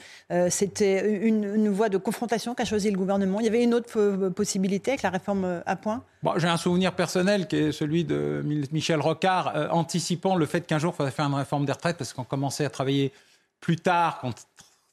C'était 0.59 1.25
une, 1.25 1.69
voie 1.69 1.87
de 1.87 1.97
confrontation 1.97 2.53
qu'a 2.53 2.65
choisi 2.65 2.91
le 2.91 2.97
gouvernement. 2.97 3.39
Il 3.39 3.45
y 3.45 3.47
avait 3.47 3.63
une 3.63 3.73
autre 3.73 3.97
euh, 3.97 4.29
possibilité 4.29 4.91
avec 4.91 5.03
la 5.03 5.09
réforme 5.09 5.45
euh, 5.45 5.61
à 5.65 5.77
point? 5.77 6.03
J'ai 6.35 6.49
un 6.49 6.57
souvenir 6.57 6.93
personnel 6.95 7.47
qui 7.47 7.55
est 7.55 7.71
celui 7.71 8.03
de 8.03 8.43
Michel 8.73 8.99
Rocard, 8.99 9.55
euh, 9.55 9.69
anticipant 9.69 10.35
le 10.35 10.45
fait 10.45 10.67
qu'un 10.67 10.77
jour, 10.77 10.91
il 10.93 10.97
faudrait 10.97 11.13
faire 11.13 11.27
une 11.27 11.35
réforme 11.35 11.65
des 11.65 11.71
retraites 11.71 11.95
parce 11.95 12.11
qu'on 12.11 12.25
commençait 12.25 12.65
à 12.65 12.69
travailler 12.69 13.13
plus 13.61 13.77
tard, 13.77 14.19
qu'on 14.19 14.31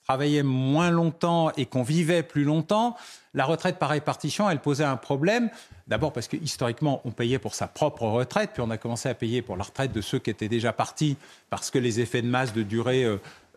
travaillait 0.05 0.45
moins 0.45 0.93
longtemps 0.93 1.51
et 1.57 1.67
qu'on 1.67 1.83
vivait 1.83 2.23
plus 2.23 2.45
longtemps. 2.45 2.95
La 3.35 3.45
retraite 3.45 3.81
par 3.81 3.89
répartition, 3.89 4.49
elle 4.49 4.61
posait 4.61 4.85
un 4.85 4.97
problème. 4.97 5.51
D'abord 5.89 6.13
parce 6.13 6.29
que 6.29 6.37
historiquement, 6.37 7.01
on 7.05 7.11
payait 7.11 7.41
pour 7.41 7.57
sa 7.57 7.67
propre 7.67 8.05
retraite, 8.05 8.51
puis 8.53 8.63
on 8.63 8.71
a 8.71 8.77
commencé 8.77 9.09
à 9.09 9.15
payer 9.15 9.43
pour 9.43 9.57
la 9.57 9.65
retraite 9.65 9.91
de 9.91 10.01
ceux 10.01 10.21
qui 10.21 10.31
étaient 10.31 10.49
déjà 10.49 10.73
partis 10.73 11.17
parce 11.51 11.73
que 11.73 11.79
les 11.81 11.99
effets 11.99 12.23
de 12.23 12.29
masse 12.29 12.53
de 12.53 12.63
durée 12.63 13.05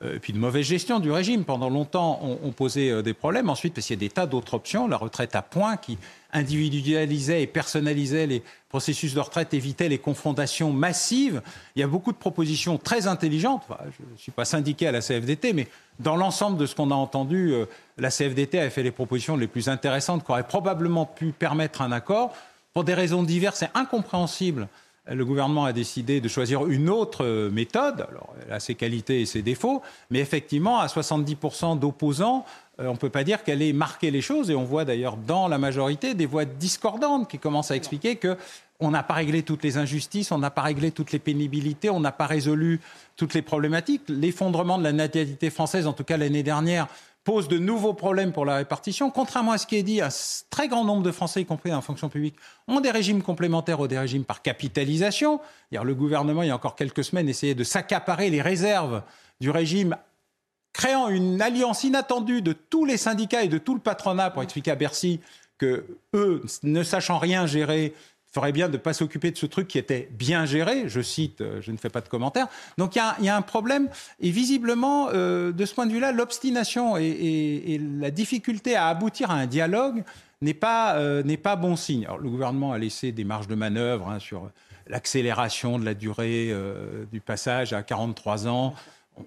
et 0.01 0.19
puis 0.19 0.33
de 0.33 0.37
mauvaise 0.37 0.65
gestion 0.65 0.99
du 0.99 1.11
régime. 1.11 1.43
Pendant 1.43 1.69
longtemps, 1.69 2.19
on, 2.43 2.51
posait 2.51 2.89
euh, 2.89 3.01
des 3.01 3.13
problèmes. 3.13 3.49
Ensuite, 3.49 3.73
parce 3.73 3.87
qu'il 3.87 3.95
y 3.95 3.99
a 3.99 4.05
des 4.07 4.09
tas 4.09 4.25
d'autres 4.25 4.53
options, 4.53 4.87
la 4.87 4.97
retraite 4.97 5.35
à 5.35 5.41
points 5.41 5.77
qui 5.77 5.97
individualisait 6.31 7.41
et 7.41 7.47
personnalisait 7.47 8.27
les 8.27 8.43
processus 8.69 9.13
de 9.13 9.19
retraite, 9.19 9.53
évitait 9.53 9.89
les 9.89 9.97
confrontations 9.97 10.71
massives. 10.71 11.41
Il 11.75 11.79
y 11.79 11.83
a 11.83 11.87
beaucoup 11.87 12.11
de 12.11 12.17
propositions 12.17 12.77
très 12.77 13.07
intelligentes. 13.07 13.63
je 13.69 14.11
ne 14.11 14.17
suis 14.17 14.31
pas 14.31 14.45
syndiqué 14.45 14.87
à 14.87 14.91
la 14.91 15.01
CFDT, 15.01 15.53
mais 15.53 15.67
dans 15.99 16.15
l'ensemble 16.15 16.57
de 16.57 16.65
ce 16.65 16.75
qu'on 16.75 16.91
a 16.91 16.95
entendu, 16.95 17.51
euh, 17.51 17.65
la 17.97 18.09
CFDT 18.09 18.59
a 18.59 18.69
fait 18.69 18.83
les 18.83 18.91
propositions 18.91 19.35
les 19.37 19.47
plus 19.47 19.69
intéressantes 19.69 20.23
qui 20.23 20.31
auraient 20.31 20.47
probablement 20.47 21.05
pu 21.05 21.31
permettre 21.31 21.81
un 21.81 21.91
accord. 21.91 22.33
Pour 22.73 22.83
des 22.83 22.93
raisons 22.93 23.23
diverses 23.23 23.63
et 23.63 23.67
incompréhensibles, 23.73 24.67
le 25.15 25.25
gouvernement 25.25 25.65
a 25.65 25.73
décidé 25.73 26.21
de 26.21 26.27
choisir 26.27 26.67
une 26.67 26.89
autre 26.89 27.25
euh, 27.25 27.49
méthode. 27.49 28.05
Alors, 28.09 28.33
elle 28.45 28.53
a 28.53 28.59
ses 28.59 28.75
qualités 28.75 29.21
et 29.21 29.25
ses 29.25 29.41
défauts, 29.41 29.81
mais 30.11 30.19
effectivement, 30.19 30.79
à 30.79 30.87
70% 30.87 31.79
d'opposants, 31.79 32.45
euh, 32.79 32.87
on 32.87 32.93
ne 32.93 32.97
peut 32.97 33.09
pas 33.09 33.23
dire 33.23 33.43
qu'elle 33.43 33.61
ait 33.61 33.73
marqué 33.73 34.11
les 34.11 34.21
choses. 34.21 34.49
Et 34.51 34.55
on 34.55 34.63
voit 34.63 34.85
d'ailleurs 34.85 35.17
dans 35.17 35.47
la 35.47 35.57
majorité 35.57 36.13
des 36.13 36.25
voix 36.25 36.45
discordantes 36.45 37.29
qui 37.29 37.39
commencent 37.39 37.71
à 37.71 37.75
expliquer 37.75 38.15
que 38.15 38.37
on 38.81 38.91
n'a 38.91 39.03
pas 39.03 39.15
réglé 39.15 39.43
toutes 39.43 39.63
les 39.63 39.77
injustices, 39.77 40.31
on 40.31 40.37
n'a 40.37 40.51
pas 40.51 40.61
réglé 40.61 40.91
toutes 40.91 41.11
les 41.11 41.19
pénibilités, 41.19 41.89
on 41.89 41.99
n'a 41.99 42.13
pas 42.13 42.27
résolu 42.27 42.79
toutes 43.17 43.33
les 43.33 43.41
problématiques. 43.41 44.03
L'effondrement 44.07 44.77
de 44.77 44.83
la 44.83 44.93
natalité 44.93 45.49
française, 45.49 45.85
en 45.85 45.91
tout 45.91 46.05
cas 46.05 46.15
l'année 46.15 46.43
dernière, 46.43 46.87
pose 47.29 47.47
de 47.47 47.59
nouveaux 47.59 47.93
problèmes 47.93 48.33
pour 48.33 48.43
la 48.43 48.55
répartition. 48.55 49.11
Contrairement 49.11 49.51
à 49.51 49.59
ce 49.59 49.67
qui 49.67 49.75
est 49.75 49.83
dit, 49.83 50.01
un 50.01 50.09
très 50.49 50.67
grand 50.67 50.83
nombre 50.83 51.03
de 51.03 51.11
Français, 51.11 51.41
y 51.41 51.45
compris 51.45 51.69
dans 51.69 51.75
la 51.75 51.83
fonction 51.83 52.09
publique, 52.09 52.33
ont 52.67 52.79
des 52.79 52.89
régimes 52.89 53.21
complémentaires 53.21 53.79
ou 53.79 53.87
des 53.87 53.99
régimes 53.99 54.23
par 54.23 54.41
capitalisation. 54.41 55.39
Le 55.71 55.93
gouvernement, 55.93 56.41
il 56.41 56.47
y 56.47 56.49
a 56.49 56.55
encore 56.55 56.75
quelques 56.75 57.03
semaines, 57.03 57.29
essayait 57.29 57.53
de 57.53 57.63
s'accaparer 57.63 58.31
les 58.31 58.41
réserves 58.41 59.03
du 59.41 59.51
régime 59.51 59.95
créant 60.73 61.07
une 61.07 61.39
alliance 61.39 61.83
inattendue 61.83 62.41
de 62.41 62.51
tous 62.53 62.83
les 62.83 62.97
syndicats 62.97 63.43
et 63.43 63.47
de 63.47 63.59
tout 63.59 63.75
le 63.75 63.79
patronat 63.79 64.31
pour 64.31 64.41
expliquer 64.41 64.71
à 64.71 64.75
Bercy 64.75 65.19
que 65.59 65.85
eux, 66.15 66.41
ne 66.63 66.81
sachant 66.81 67.19
rien 67.19 67.45
gérer, 67.45 67.93
ferait 68.31 68.51
bien 68.51 68.67
de 68.67 68.73
ne 68.73 68.77
pas 68.77 68.93
s'occuper 68.93 69.31
de 69.31 69.37
ce 69.37 69.45
truc 69.45 69.67
qui 69.67 69.77
était 69.77 70.09
bien 70.11 70.45
géré. 70.45 70.83
Je 70.87 71.01
cite, 71.01 71.41
euh, 71.41 71.61
je 71.61 71.71
ne 71.71 71.77
fais 71.77 71.89
pas 71.89 72.01
de 72.01 72.09
commentaires. 72.09 72.47
Donc 72.77 72.95
il 72.95 73.25
y, 73.25 73.29
a 73.29 73.35
un 73.35 73.41
problème. 73.41 73.89
Et 74.19 74.29
visiblement, 74.29 75.09
euh, 75.13 75.51
de 75.51 75.65
ce 75.65 75.73
point 75.73 75.85
de 75.85 75.91
vue-là, 75.91 76.11
l'obstination 76.11 76.97
et, 76.97 77.79
la 77.99 78.11
difficulté 78.11 78.75
à 78.75 78.87
aboutir 78.87 79.31
à 79.31 79.35
un 79.35 79.47
dialogue 79.47 80.03
n'est 80.41 80.53
pas, 80.53 80.95
euh, 80.95 81.37
pas 81.41 81.55
bon 81.55 81.75
signe. 81.75 82.07
Le 82.21 82.29
gouvernement 82.29 82.71
a 82.71 82.77
laissé 82.77 83.11
des 83.11 83.23
marges 83.23 83.47
de 83.47 83.55
manœuvre 83.55 84.09
hein, 84.09 84.19
sur 84.19 84.49
l'accélération 84.87 85.79
de 85.79 85.85
la 85.85 85.93
durée 85.93 86.53
du 87.11 87.21
passage 87.21 87.73
à 87.73 87.83
43 87.83 88.47
ans. 88.47 88.73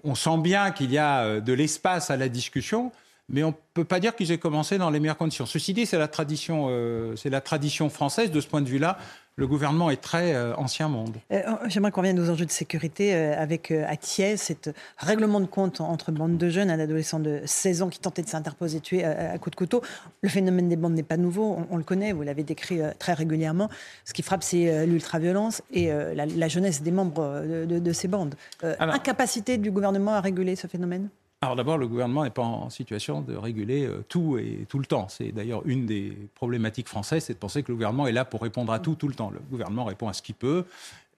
On 0.03 0.15
sent 0.15 0.37
bien 0.39 0.71
qu'il 0.71 0.91
y 0.91 0.97
a 0.97 1.39
de 1.39 1.53
l'espace 1.53 2.09
à 2.11 2.17
la 2.17 2.27
discussion 2.27 2.91
mais 3.29 3.43
on 3.43 3.49
ne 3.49 3.53
peut 3.73 3.85
pas 3.85 3.99
dire 3.99 4.15
qu'ils 4.15 4.31
aient 4.31 4.37
commencé 4.37 4.77
dans 4.77 4.89
les 4.89 4.99
meilleures 4.99 5.17
conditions. 5.17 5.45
Ceci 5.45 5.73
dit, 5.73 5.85
c'est 5.85 5.97
la 5.97 6.07
tradition, 6.07 6.67
euh, 6.69 7.15
c'est 7.15 7.29
la 7.29 7.41
tradition 7.41 7.89
française 7.89 8.31
de 8.31 8.41
ce 8.41 8.47
point 8.47 8.61
de 8.61 8.67
vue-là. 8.67 8.97
Le 9.35 9.47
gouvernement 9.47 9.89
est 9.89 10.01
très 10.01 10.35
euh, 10.35 10.53
ancien 10.57 10.89
monde. 10.89 11.15
Euh, 11.31 11.41
j'aimerais 11.67 11.89
qu'on 11.89 12.01
revienne 12.01 12.19
aux 12.19 12.29
enjeux 12.29 12.45
de 12.45 12.51
sécurité 12.51 13.15
avec 13.15 13.71
à 13.71 13.95
Thiès, 13.95 14.39
cet 14.39 14.69
règlement 14.97 15.39
de 15.39 15.47
compte 15.47 15.81
entre 15.81 16.11
bandes 16.11 16.37
de 16.37 16.49
jeunes, 16.49 16.69
un 16.69 16.79
adolescent 16.79 17.19
de 17.19 17.41
16 17.45 17.81
ans 17.81 17.89
qui 17.89 17.99
tentait 17.99 18.21
de 18.21 18.29
s'interposer, 18.29 18.81
tuer 18.81 19.05
à, 19.05 19.37
coups 19.39 19.51
de 19.51 19.55
couteau. 19.55 19.81
Le 20.21 20.29
phénomène 20.29 20.69
des 20.69 20.75
bandes 20.75 20.93
n'est 20.93 21.01
pas 21.01 21.17
nouveau, 21.17 21.57
on, 21.71 21.77
le 21.77 21.83
connaît, 21.83 22.11
vous 22.11 22.21
l'avez 22.21 22.43
décrit 22.43 22.79
très 22.99 23.13
régulièrement. 23.13 23.69
Ce 24.05 24.13
qui 24.13 24.21
frappe, 24.21 24.43
c'est 24.43 24.85
l'ultra-violence 24.85 25.63
et 25.71 25.89
la, 25.91 26.47
jeunesse 26.47 26.83
des 26.83 26.91
membres 26.91 27.41
de, 27.65 27.93
ces 27.93 28.07
bandes. 28.07 28.35
incapacité 28.61 29.57
du 29.57 29.71
gouvernement 29.71 30.13
à 30.13 30.21
réguler 30.21 30.55
ce 30.55 30.67
phénomène? 30.67 31.09
Alors 31.43 31.55
d'abord, 31.55 31.77
le 31.77 31.87
gouvernement 31.87 32.23
n'est 32.23 32.29
pas 32.29 32.41
en 32.41 32.69
situation 32.69 33.21
de 33.21 33.35
réguler 33.35 33.85
euh, 33.85 34.03
tout 34.07 34.37
et 34.37 34.65
tout 34.69 34.79
le 34.79 34.85
temps. 34.85 35.07
C'est 35.09 35.31
d'ailleurs 35.31 35.61
une 35.65 35.85
des 35.85 36.17
problématiques 36.35 36.87
françaises, 36.87 37.25
c'est 37.25 37.33
de 37.33 37.39
penser 37.39 37.63
que 37.63 37.71
le 37.71 37.75
gouvernement 37.75 38.07
est 38.07 38.11
là 38.11 38.25
pour 38.25 38.41
répondre 38.41 38.71
à 38.71 38.79
tout 38.79 38.95
tout 38.95 39.07
le 39.07 39.13
temps. 39.13 39.29
Le 39.29 39.39
gouvernement 39.39 39.85
répond 39.85 40.07
à 40.07 40.13
ce 40.13 40.21
qu'il 40.21 40.35
peut, 40.35 40.65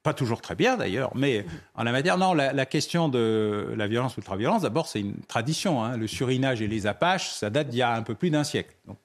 pas 0.03 0.13
toujours 0.13 0.41
très 0.41 0.55
bien 0.55 0.77
d'ailleurs, 0.77 1.11
mais 1.15 1.45
en 1.75 1.83
la 1.83 1.91
matière, 1.91 2.17
non, 2.17 2.33
la, 2.33 2.65
question 2.65 3.09
de 3.09 3.73
la 3.75 3.87
violence 3.87 4.17
ou 4.17 4.19
ultra-violence, 4.19 4.61
d'abord, 4.61 4.87
c'est 4.87 4.99
une 4.99 5.15
tradition. 5.27 5.83
Hein. 5.83 5.97
Le 5.97 6.07
surinage 6.07 6.61
et 6.61 6.67
les 6.67 6.85
apaches, 6.85 7.29
ça 7.31 7.49
date 7.49 7.69
d'il 7.69 7.79
y 7.79 7.81
a 7.81 7.93
un 7.93 8.03
peu 8.03 8.13
plus 8.13 8.29
d'un 8.29 8.43
siècle. 8.43 8.75
Donc, 8.87 8.97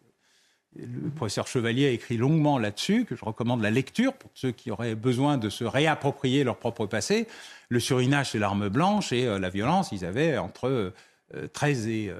le 0.76 1.10
professeur 1.10 1.46
Chevalier 1.48 1.86
a 1.86 1.90
écrit 1.90 2.16
longuement 2.16 2.58
là-dessus, 2.58 3.04
que 3.04 3.16
je 3.16 3.24
recommande 3.24 3.62
la 3.62 3.70
lecture 3.70 4.12
pour 4.12 4.30
ceux 4.34 4.52
qui 4.52 4.70
auraient 4.70 4.94
besoin 4.94 5.36
de 5.36 5.48
se 5.48 5.64
réapproprier 5.64 6.44
leur 6.44 6.56
propre 6.56 6.86
passé. 6.86 7.26
Le 7.70 7.80
surinage, 7.80 8.30
c'est 8.30 8.38
l'arme 8.38 8.68
blanche 8.68 9.12
et 9.12 9.26
euh, 9.26 9.38
la 9.38 9.48
violence, 9.48 9.90
ils 9.92 10.04
avaient 10.04 10.38
entre 10.38 10.92
13 11.52 11.87
euh, 11.87 11.90
et 11.90 12.12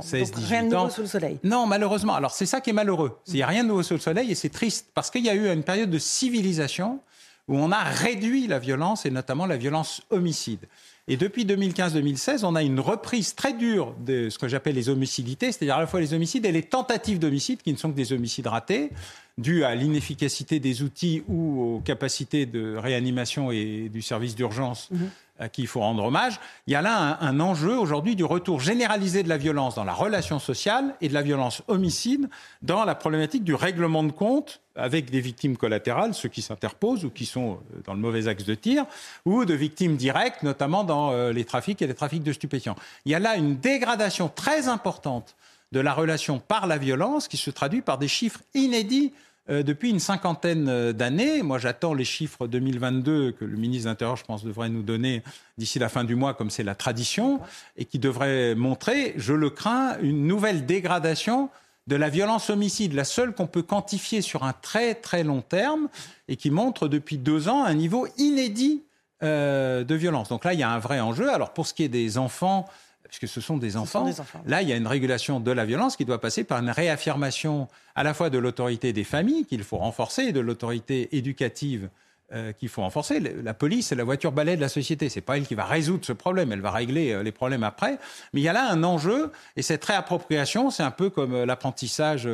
16, 0.00 0.30
euh, 0.30 0.34
18 0.36 0.46
rien 0.46 0.62
de 0.64 0.74
nouveau 0.74 0.90
sous 0.90 1.02
le 1.02 1.06
soleil. 1.06 1.38
Non, 1.44 1.66
malheureusement. 1.66 2.14
Alors 2.14 2.32
c'est 2.32 2.46
ça 2.46 2.60
qui 2.60 2.70
est 2.70 2.74
malheureux. 2.74 3.18
Il 3.26 3.34
n'y 3.34 3.42
a 3.42 3.46
rien 3.46 3.62
de 3.62 3.68
nouveau 3.68 3.82
sous 3.82 3.94
le 3.94 4.00
soleil 4.00 4.30
et 4.30 4.34
c'est 4.34 4.48
triste 4.48 4.88
parce 4.94 5.10
qu'il 5.10 5.24
y 5.24 5.30
a 5.30 5.34
eu 5.34 5.52
une 5.52 5.62
période 5.62 5.90
de 5.90 5.98
civilisation 5.98 7.00
où 7.46 7.58
on 7.58 7.70
a 7.72 7.82
réduit 7.82 8.46
la 8.46 8.58
violence 8.58 9.04
et 9.04 9.10
notamment 9.10 9.46
la 9.46 9.56
violence 9.56 10.02
homicide. 10.10 10.60
Et 11.06 11.18
depuis 11.18 11.44
2015-2016, 11.44 12.46
on 12.46 12.54
a 12.54 12.62
une 12.62 12.80
reprise 12.80 13.34
très 13.34 13.52
dure 13.52 13.94
de 14.06 14.30
ce 14.30 14.38
que 14.38 14.48
j'appelle 14.48 14.74
les 14.74 14.88
homicidités, 14.88 15.52
c'est-à-dire 15.52 15.76
à 15.76 15.80
la 15.80 15.86
fois 15.86 16.00
les 16.00 16.14
homicides 16.14 16.46
et 16.46 16.52
les 16.52 16.62
tentatives 16.62 17.18
d'homicide, 17.18 17.60
qui 17.60 17.70
ne 17.74 17.76
sont 17.76 17.90
que 17.90 17.96
des 17.96 18.14
homicides 18.14 18.46
ratés, 18.46 18.88
dus 19.36 19.64
à 19.64 19.74
l'inefficacité 19.74 20.60
des 20.60 20.82
outils 20.82 21.22
ou 21.28 21.76
aux 21.76 21.80
capacités 21.80 22.46
de 22.46 22.76
réanimation 22.76 23.50
et 23.50 23.90
du 23.92 24.00
service 24.00 24.34
d'urgence 24.34 24.88
mhm 24.90 25.10
à 25.38 25.48
qui 25.48 25.62
il 25.62 25.66
faut 25.66 25.80
rendre 25.80 26.04
hommage. 26.04 26.38
Il 26.66 26.72
y 26.72 26.76
a 26.76 26.82
là 26.82 27.18
un, 27.20 27.40
enjeu 27.40 27.76
aujourd'hui 27.76 28.14
du 28.14 28.24
retour 28.24 28.60
généralisé 28.60 29.22
de 29.22 29.28
la 29.28 29.36
violence 29.36 29.74
dans 29.74 29.84
la 29.84 29.92
relation 29.92 30.38
sociale 30.38 30.94
et 31.00 31.08
de 31.08 31.14
la 31.14 31.22
violence 31.22 31.62
homicide 31.66 32.28
dans 32.62 32.84
la 32.84 32.94
problématique 32.94 33.42
du 33.42 33.54
règlement 33.54 34.04
de 34.04 34.12
compte 34.12 34.60
avec 34.76 35.10
des 35.10 35.20
victimes 35.20 35.56
collatérales, 35.56 36.14
ceux 36.14 36.28
qui 36.28 36.42
s'interposent 36.42 37.04
ou 37.04 37.10
qui 37.10 37.26
sont 37.26 37.54
euh, 37.74 37.80
dans 37.84 37.94
le 37.94 38.00
mauvais 38.00 38.28
axe 38.28 38.44
de 38.44 38.54
tir, 38.54 38.86
ou 39.24 39.44
de 39.44 39.54
victimes 39.54 39.96
directes, 39.96 40.42
notamment 40.42 40.82
dans 40.84 41.12
euh, 41.12 41.32
les 41.32 41.44
trafics 41.44 41.80
et 41.82 41.86
les 41.86 41.94
trafics 41.94 42.22
de 42.22 42.32
stupéfiants. 42.32 42.76
Il 43.04 43.12
y 43.12 43.14
a 43.14 43.20
là 43.20 43.36
une 43.36 43.56
dégradation 43.56 44.28
très 44.28 44.68
importante 44.68 45.36
de 45.72 45.80
la 45.80 45.92
relation 45.92 46.38
par 46.38 46.66
la 46.66 46.78
violence 46.78 47.28
qui 47.28 47.36
se 47.36 47.50
traduit 47.50 47.82
par 47.82 47.98
des 47.98 48.08
chiffres 48.08 48.40
inédits 48.54 49.12
euh, 49.50 49.62
depuis 49.62 49.90
une 49.90 50.00
cinquantaine 50.00 50.68
euh, 50.68 50.92
d'années. 50.92 51.42
Moi, 51.42 51.58
j'attends 51.58 51.92
les 51.92 52.04
chiffres 52.04 52.46
2022 52.46 53.32
que 53.32 53.44
le 53.44 53.56
ministre 53.56 53.84
de 53.84 53.90
l'Intérieur, 53.90 54.16
je 54.16 54.24
pense, 54.24 54.44
devrait 54.44 54.70
nous 54.70 54.82
donner 54.82 55.22
d'ici 55.58 55.78
la 55.78 55.88
fin 55.88 56.04
du 56.04 56.14
mois, 56.14 56.34
comme 56.34 56.50
c'est 56.50 56.62
la 56.62 56.74
tradition, 56.74 57.40
et 57.76 57.84
qui 57.84 57.98
devraient 57.98 58.54
montrer, 58.54 59.14
je 59.16 59.34
le 59.34 59.50
crains, 59.50 59.98
une 60.00 60.26
nouvelle 60.26 60.64
dégradation 60.64 61.50
de 61.86 61.96
la 61.96 62.08
violence 62.08 62.48
homicide, 62.48 62.94
la 62.94 63.04
seule 63.04 63.34
qu'on 63.34 63.46
peut 63.46 63.62
quantifier 63.62 64.22
sur 64.22 64.44
un 64.44 64.54
très 64.54 64.94
très 64.94 65.22
long 65.22 65.42
terme, 65.42 65.88
et 66.28 66.36
qui 66.36 66.50
montre 66.50 66.88
depuis 66.88 67.18
deux 67.18 67.48
ans 67.48 67.64
un 67.64 67.74
niveau 67.74 68.08
inédit 68.16 68.82
euh, 69.22 69.84
de 69.84 69.94
violence. 69.94 70.28
Donc 70.28 70.44
là, 70.44 70.54
il 70.54 70.60
y 70.60 70.62
a 70.62 70.70
un 70.70 70.78
vrai 70.78 71.00
enjeu. 71.00 71.32
Alors 71.32 71.52
pour 71.52 71.66
ce 71.66 71.74
qui 71.74 71.82
est 71.82 71.88
des 71.88 72.18
enfants, 72.18 72.66
puisque 73.08 73.28
ce 73.28 73.40
sont 73.40 73.56
des 73.56 73.76
enfants. 73.76 74.08
Là, 74.46 74.62
il 74.62 74.68
y 74.68 74.72
a 74.72 74.76
une 74.76 74.86
régulation 74.86 75.40
de 75.40 75.50
la 75.50 75.64
violence 75.64 75.96
qui 75.96 76.04
doit 76.04 76.20
passer 76.20 76.44
par 76.44 76.58
une 76.58 76.70
réaffirmation 76.70 77.68
à 77.94 78.02
la 78.02 78.14
fois 78.14 78.30
de 78.30 78.38
l'autorité 78.38 78.92
des 78.92 79.04
familles 79.04 79.44
qu'il 79.44 79.62
faut 79.62 79.78
renforcer 79.78 80.22
et 80.22 80.32
de 80.32 80.40
l'autorité 80.40 81.16
éducative 81.16 81.88
euh, 82.32 82.52
qu'il 82.52 82.70
faut 82.70 82.80
renforcer. 82.80 83.20
La 83.20 83.52
police, 83.52 83.88
c'est 83.88 83.94
la 83.94 84.02
voiture 84.02 84.32
balai 84.32 84.56
de 84.56 84.60
la 84.60 84.70
société. 84.70 85.08
C'est 85.10 85.20
pas 85.20 85.36
elle 85.36 85.46
qui 85.46 85.54
va 85.54 85.66
résoudre 85.66 86.04
ce 86.04 86.12
problème. 86.14 86.52
Elle 86.52 86.62
va 86.62 86.70
régler 86.70 87.12
euh, 87.12 87.22
les 87.22 87.32
problèmes 87.32 87.62
après. 87.62 87.98
Mais 88.32 88.40
il 88.40 88.44
y 88.44 88.48
a 88.48 88.52
là 88.54 88.70
un 88.70 88.82
enjeu 88.82 89.30
et 89.56 89.62
cette 89.62 89.84
réappropriation, 89.84 90.70
c'est 90.70 90.82
un 90.82 90.90
peu 90.90 91.10
comme 91.10 91.34
euh, 91.34 91.46
l'apprentissage 91.46 92.28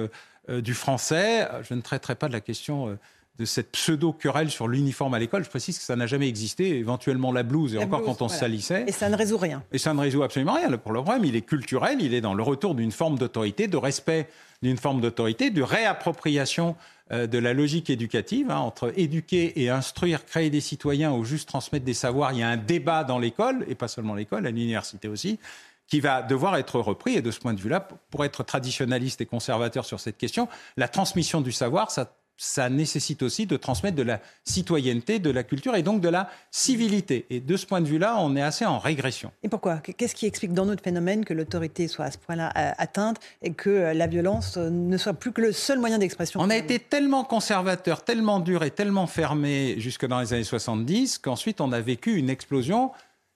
du 0.48 0.74
français. 0.74 1.46
Je 1.68 1.74
ne 1.74 1.80
traiterai 1.80 2.14
pas 2.14 2.26
de 2.26 2.32
la 2.32 2.40
question 2.40 2.98
de 3.40 3.46
cette 3.46 3.72
pseudo-querelle 3.72 4.50
sur 4.50 4.68
l'uniforme 4.68 5.14
à 5.14 5.18
l'école. 5.18 5.44
Je 5.44 5.48
précise 5.48 5.78
que 5.78 5.84
ça 5.84 5.96
n'a 5.96 6.06
jamais 6.06 6.28
existé, 6.28 6.76
éventuellement 6.76 7.32
la 7.32 7.42
blouse, 7.42 7.74
et 7.74 7.78
encore 7.78 8.02
quand 8.02 8.20
on 8.20 8.28
se 8.28 8.36
salissait. 8.36 8.84
Et 8.86 8.92
ça 8.92 9.08
ne 9.08 9.16
résout 9.16 9.38
rien. 9.38 9.62
Et 9.72 9.78
ça 9.78 9.94
ne 9.94 10.00
résout 10.00 10.22
absolument 10.22 10.52
rien. 10.52 10.70
Pour 10.76 10.92
le 10.92 11.02
problème, 11.02 11.24
il 11.24 11.34
est 11.34 11.40
culturel, 11.40 12.02
il 12.02 12.12
est 12.12 12.20
dans 12.20 12.34
le 12.34 12.42
retour 12.42 12.74
d'une 12.74 12.92
forme 12.92 13.18
d'autorité, 13.18 13.66
de 13.66 13.78
respect 13.78 14.28
d'une 14.62 14.76
forme 14.76 15.00
d'autorité, 15.00 15.48
de 15.48 15.62
réappropriation 15.62 16.76
euh, 17.12 17.26
de 17.26 17.38
la 17.38 17.54
logique 17.54 17.88
éducative, 17.88 18.50
hein, 18.50 18.58
entre 18.58 18.92
éduquer 18.94 19.62
et 19.62 19.70
instruire, 19.70 20.26
créer 20.26 20.50
des 20.50 20.60
citoyens 20.60 21.12
ou 21.12 21.24
juste 21.24 21.48
transmettre 21.48 21.86
des 21.86 21.94
savoirs. 21.94 22.34
Il 22.34 22.40
y 22.40 22.42
a 22.42 22.48
un 22.50 22.58
débat 22.58 23.04
dans 23.04 23.18
l'école, 23.18 23.64
et 23.68 23.74
pas 23.74 23.88
seulement 23.88 24.14
l'école, 24.14 24.46
à 24.46 24.50
l'université 24.50 25.08
aussi, 25.08 25.38
qui 25.86 26.00
va 26.00 26.20
devoir 26.20 26.56
être 26.56 26.78
repris. 26.78 27.14
Et 27.14 27.22
de 27.22 27.30
ce 27.30 27.40
point 27.40 27.54
de 27.54 27.60
vue-là, 27.60 27.88
pour 28.10 28.22
être 28.26 28.42
traditionnaliste 28.42 29.22
et 29.22 29.26
conservateur 29.26 29.86
sur 29.86 29.98
cette 29.98 30.18
question, 30.18 30.46
la 30.76 30.88
transmission 30.88 31.40
du 31.40 31.52
savoir, 31.52 31.90
ça 31.90 32.12
ça 32.42 32.70
nécessite 32.70 33.22
aussi 33.22 33.44
de 33.44 33.58
transmettre 33.58 33.96
de 33.96 34.02
la 34.02 34.18
citoyenneté, 34.44 35.18
de 35.18 35.28
la 35.28 35.42
culture 35.42 35.76
et 35.76 35.82
donc 35.82 36.00
de 36.00 36.08
la 36.08 36.30
civilité. 36.50 37.26
Et 37.28 37.38
de 37.38 37.56
ce 37.58 37.66
point 37.66 37.82
de 37.82 37.86
vue-là, 37.86 38.16
on 38.18 38.34
est 38.34 38.40
assez 38.40 38.64
en 38.64 38.78
régression. 38.78 39.30
Et 39.42 39.50
pourquoi? 39.50 39.76
Qu'est-ce 39.76 40.14
qui 40.14 40.24
explique 40.24 40.54
dans 40.54 40.64
notre 40.64 40.82
phénomène 40.82 41.26
que 41.26 41.34
l'autorité 41.34 41.86
soit 41.86 42.06
à 42.06 42.10
ce 42.10 42.16
point-là 42.16 42.50
euh, 42.56 42.72
atteinte 42.78 43.18
et 43.42 43.52
que 43.52 43.68
euh, 43.68 43.92
la 43.92 44.06
violence 44.06 44.56
euh, 44.56 44.70
ne 44.70 44.96
soit 44.96 45.12
plus 45.12 45.32
que 45.32 45.42
le 45.42 45.52
seul 45.52 45.80
moyen 45.80 45.98
d'expression? 45.98 46.40
On 46.40 46.48
a 46.48 46.56
été 46.56 46.78
tellement 46.78 47.24
conservateur, 47.24 48.04
tellement 48.04 48.40
dur 48.40 48.64
et 48.64 48.70
tellement 48.70 49.06
fermé 49.06 49.74
jusque 49.76 50.06
dans 50.06 50.20
les 50.20 50.32
années 50.32 50.42
70 50.42 51.18
qu'ensuite 51.18 51.60
on 51.60 51.72
a 51.72 51.80
vécu 51.82 52.16
une 52.16 52.30
explosion 52.30 52.90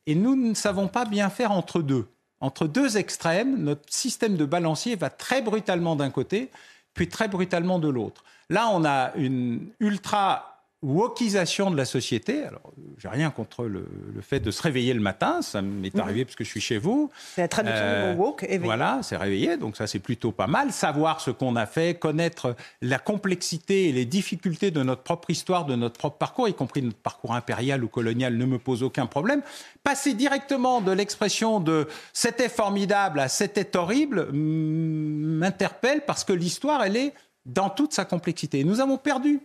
et 0.07 0.15
nous 0.15 0.35
ne 0.35 0.55
savons 0.55 0.89
pas 0.89 1.05
bien 1.05 1.29
faire 1.29 1.53
entre 1.53 1.83
deux. 1.83 2.07
Entre 2.41 2.67
deux 2.67 2.97
extrêmes, 2.97 3.63
notre 3.63 3.93
système 3.93 4.39
de 4.39 4.47
balancier 4.47 4.97
va 4.97 5.11
très 5.11 5.43
brutalement 5.43 5.95
d'un 5.95 6.11
côté, 6.11 6.51
puis 6.95 7.07
très 7.07 7.29
brutalement 7.29 7.79
de 7.79 7.89
l'autre. 7.89 8.25
Là, 8.51 8.69
on 8.73 8.85
a 8.85 9.13
une 9.17 9.71
ultra 9.81 10.55
wokisation 10.85 11.71
de 11.71 11.77
la 11.77 11.87
société. 11.87 12.45
Alors, 12.45 12.73
j'ai 12.99 13.09
rien 13.09 13.31
contre 13.31 13.65
le, 13.65 13.87
fait 14.21 14.41
de 14.41 14.51
se 14.51 14.63
réveiller 14.63 14.93
le 14.93 15.01
matin, 15.01 15.41
ça 15.43 15.63
m'est 15.63 15.99
arrivé 15.99 16.25
parce 16.25 16.37
que 16.37 16.45
je 16.45 16.51
suis 16.51 16.61
chez 16.61 16.79
vous. 16.79 17.11
C'est 17.35 17.41
la 17.41 17.49
traduction 17.49 17.85
du 17.85 17.91
mot 17.91 18.13
euh, 18.13 18.15
woke, 18.15 18.47
Voilà, 18.63 19.01
c'est 19.03 19.17
réveillé, 19.17 19.57
donc 19.57 19.77
ça 19.77 19.87
c'est 19.87 19.99
plutôt 19.99 20.31
pas 20.31 20.47
mal. 20.47 20.73
Savoir 20.73 21.21
ce 21.21 21.31
qu'on 21.31 21.57
a 21.57 21.67
fait, 21.67 21.99
connaître 21.99 22.55
la 22.83 22.99
complexité 22.99 23.89
et 23.89 23.93
les 23.93 24.05
difficultés 24.05 24.71
de 24.71 24.83
notre 24.83 25.03
propre 25.03 25.31
histoire, 25.31 25.65
de 25.65 25.75
notre 25.75 25.99
propre 25.99 26.19
parcours, 26.19 26.49
y 26.49 26.55
compris 26.55 26.83
notre 26.83 26.99
parcours 26.99 27.35
impérial 27.35 27.83
ou 27.83 27.89
colonial, 27.89 28.37
ne 28.37 28.45
me 28.45 28.59
pose 28.59 28.83
aucun 28.83 29.07
problème. 29.07 29.43
Passer 29.83 30.13
directement 30.13 30.83
de 30.83 30.93
l'expression 30.93 31.61
de 31.61 31.89
c'était 32.13 32.51
formidable 32.51 33.21
à 33.21 33.29
c'était 33.29 33.77
horrible 33.77 34.31
m'interpelle 34.33 36.03
parce 36.07 36.25
que 36.25 36.33
l'histoire, 36.33 36.85
elle 36.85 36.97
est 36.97 37.15
dans 37.47 37.71
toute 37.71 37.93
sa 37.93 38.05
complexité. 38.05 38.65
Nous 38.65 38.81
avons 38.81 38.97
perdu 38.97 39.41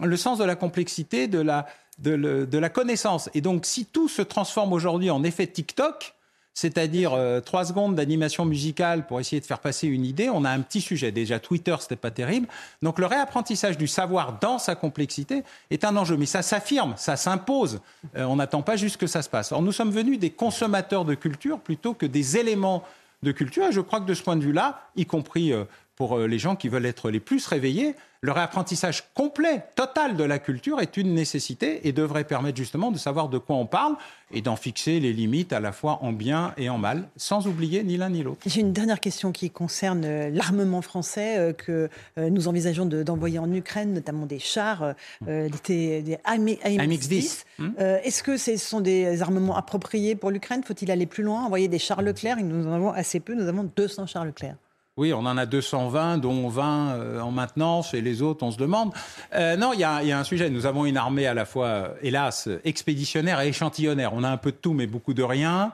le 0.00 0.16
sens 0.16 0.38
de 0.38 0.44
la 0.44 0.56
complexité, 0.56 1.28
de 1.28 1.38
la, 1.38 1.66
de, 1.98 2.58
la 2.58 2.68
connaissance. 2.68 3.30
Et 3.34 3.40
donc, 3.40 3.66
si 3.66 3.86
tout 3.86 4.08
se 4.08 4.22
transforme 4.22 4.72
aujourd'hui 4.72 5.10
en 5.10 5.22
effet 5.22 5.46
TikTok, 5.46 6.14
c'est-à-dire 6.52 7.12
euh, 7.12 7.40
trois 7.40 7.66
secondes 7.66 7.94
d'animation 7.96 8.46
musicale 8.46 9.06
pour 9.06 9.20
essayer 9.20 9.40
de 9.40 9.46
faire 9.46 9.58
passer 9.58 9.86
une 9.88 10.06
idée, 10.06 10.30
on 10.30 10.42
a 10.44 10.50
un 10.50 10.60
petit 10.60 10.80
sujet. 10.80 11.12
Déjà, 11.12 11.38
Twitter, 11.38 11.76
c'était 11.80 11.96
pas 11.96 12.10
terrible. 12.10 12.48
Donc, 12.80 12.98
le 12.98 13.04
réapprentissage 13.04 13.76
du 13.76 13.86
savoir 13.86 14.38
dans 14.40 14.58
sa 14.58 14.74
complexité 14.74 15.44
est 15.70 15.84
un 15.84 15.94
enjeu. 15.96 16.16
Mais 16.16 16.24
ça 16.24 16.40
s'affirme, 16.40 16.94
ça 16.96 17.16
s'impose. 17.16 17.80
Euh, 18.16 18.24
on 18.24 18.36
n'attend 18.36 18.62
pas 18.62 18.76
juste 18.76 18.96
que 18.96 19.06
ça 19.06 19.20
se 19.20 19.28
passe. 19.28 19.52
Or, 19.52 19.60
nous 19.60 19.72
sommes 19.72 19.90
venus 19.90 20.18
des 20.18 20.30
consommateurs 20.30 21.04
de 21.04 21.14
culture 21.14 21.60
plutôt 21.60 21.92
que 21.92 22.06
des 22.06 22.38
éléments 22.38 22.82
de 23.22 23.32
culture. 23.32 23.66
Et 23.66 23.72
je 23.72 23.82
crois 23.82 24.00
que 24.00 24.06
de 24.06 24.14
ce 24.14 24.22
point 24.22 24.36
de 24.36 24.42
vue-là, 24.42 24.80
y 24.96 25.04
compris 25.04 25.52
euh, 25.52 25.64
pour 25.96 26.18
euh, 26.18 26.26
les 26.26 26.38
gens 26.38 26.54
qui 26.54 26.68
veulent 26.68 26.86
être 26.86 27.10
les 27.10 27.20
plus 27.20 27.46
réveillés, 27.46 27.94
le 28.20 28.32
réapprentissage 28.32 29.04
complet, 29.14 29.64
total 29.76 30.16
de 30.16 30.24
la 30.24 30.38
culture 30.38 30.80
est 30.80 30.96
une 30.96 31.14
nécessité 31.14 31.86
et 31.86 31.92
devrait 31.92 32.24
permettre 32.24 32.56
justement 32.56 32.90
de 32.90 32.98
savoir 32.98 33.28
de 33.28 33.38
quoi 33.38 33.56
on 33.56 33.66
parle 33.66 33.94
et 34.32 34.40
d'en 34.42 34.56
fixer 34.56 35.00
les 35.00 35.12
limites 35.12 35.52
à 35.52 35.60
la 35.60 35.70
fois 35.70 35.98
en 36.02 36.12
bien 36.12 36.52
et 36.56 36.68
en 36.68 36.78
mal, 36.78 37.08
sans 37.16 37.46
oublier 37.46 37.84
ni 37.84 37.96
l'un 37.96 38.10
ni 38.10 38.22
l'autre. 38.22 38.40
J'ai 38.46 38.60
une 38.60 38.72
dernière 38.72 39.00
question 39.00 39.32
qui 39.32 39.50
concerne 39.50 40.04
euh, 40.04 40.30
l'armement 40.30 40.82
français 40.82 41.38
euh, 41.38 41.52
que 41.52 41.88
nous 42.16 42.48
envisageons 42.48 42.86
d'envoyer 42.86 43.38
en 43.38 43.52
Ukraine, 43.52 43.92
notamment 43.92 44.26
des 44.26 44.38
chars, 44.38 44.94
des, 45.26 46.18
AMX-10. 46.24 47.44
Hmm. 47.58 47.70
Est-ce 47.78 48.22
que 48.22 48.36
ce 48.36 48.56
sont 48.56 48.80
des 48.80 49.22
armements 49.22 49.56
appropriés 49.56 50.14
pour 50.14 50.30
l'Ukraine? 50.30 50.62
Faut-il 50.64 50.90
aller 50.90 51.06
plus 51.06 51.22
loin, 51.22 51.44
envoyer 51.44 51.68
des 51.68 51.78
chars 51.78 52.02
Leclerc? 52.02 52.38
Nous 52.38 52.66
en 52.66 52.72
avons 52.72 52.90
assez 52.90 53.20
peu, 53.20 53.34
nous 53.34 53.48
avons 53.48 53.70
200 53.76 54.06
chars 54.06 54.24
Leclerc. 54.24 54.56
Oui, 54.98 55.12
on 55.12 55.26
en 55.26 55.36
a 55.36 55.44
220, 55.44 56.16
dont 56.16 56.48
20 56.48 56.94
euh, 56.94 57.20
en 57.20 57.30
maintenance, 57.30 57.92
et 57.92 58.00
les 58.00 58.22
autres, 58.22 58.42
on 58.42 58.50
se 58.50 58.56
demande. 58.56 58.94
Euh, 59.34 59.54
non, 59.54 59.74
il 59.74 59.80
y, 59.80 59.84
a, 59.84 59.98
un 59.98 60.24
sujet. 60.24 60.48
Nous 60.48 60.64
avons 60.64 60.86
une 60.86 60.96
armée 60.96 61.26
à 61.26 61.34
la 61.34 61.44
fois, 61.44 61.66
euh, 61.66 61.88
hélas, 62.00 62.48
expéditionnaire 62.64 63.42
et 63.42 63.48
échantillonnaire. 63.48 64.14
On 64.14 64.24
a 64.24 64.30
un 64.30 64.38
peu 64.38 64.52
de 64.52 64.56
tout, 64.56 64.72
mais 64.72 64.86
beaucoup 64.86 65.12
de 65.12 65.22
rien. 65.22 65.72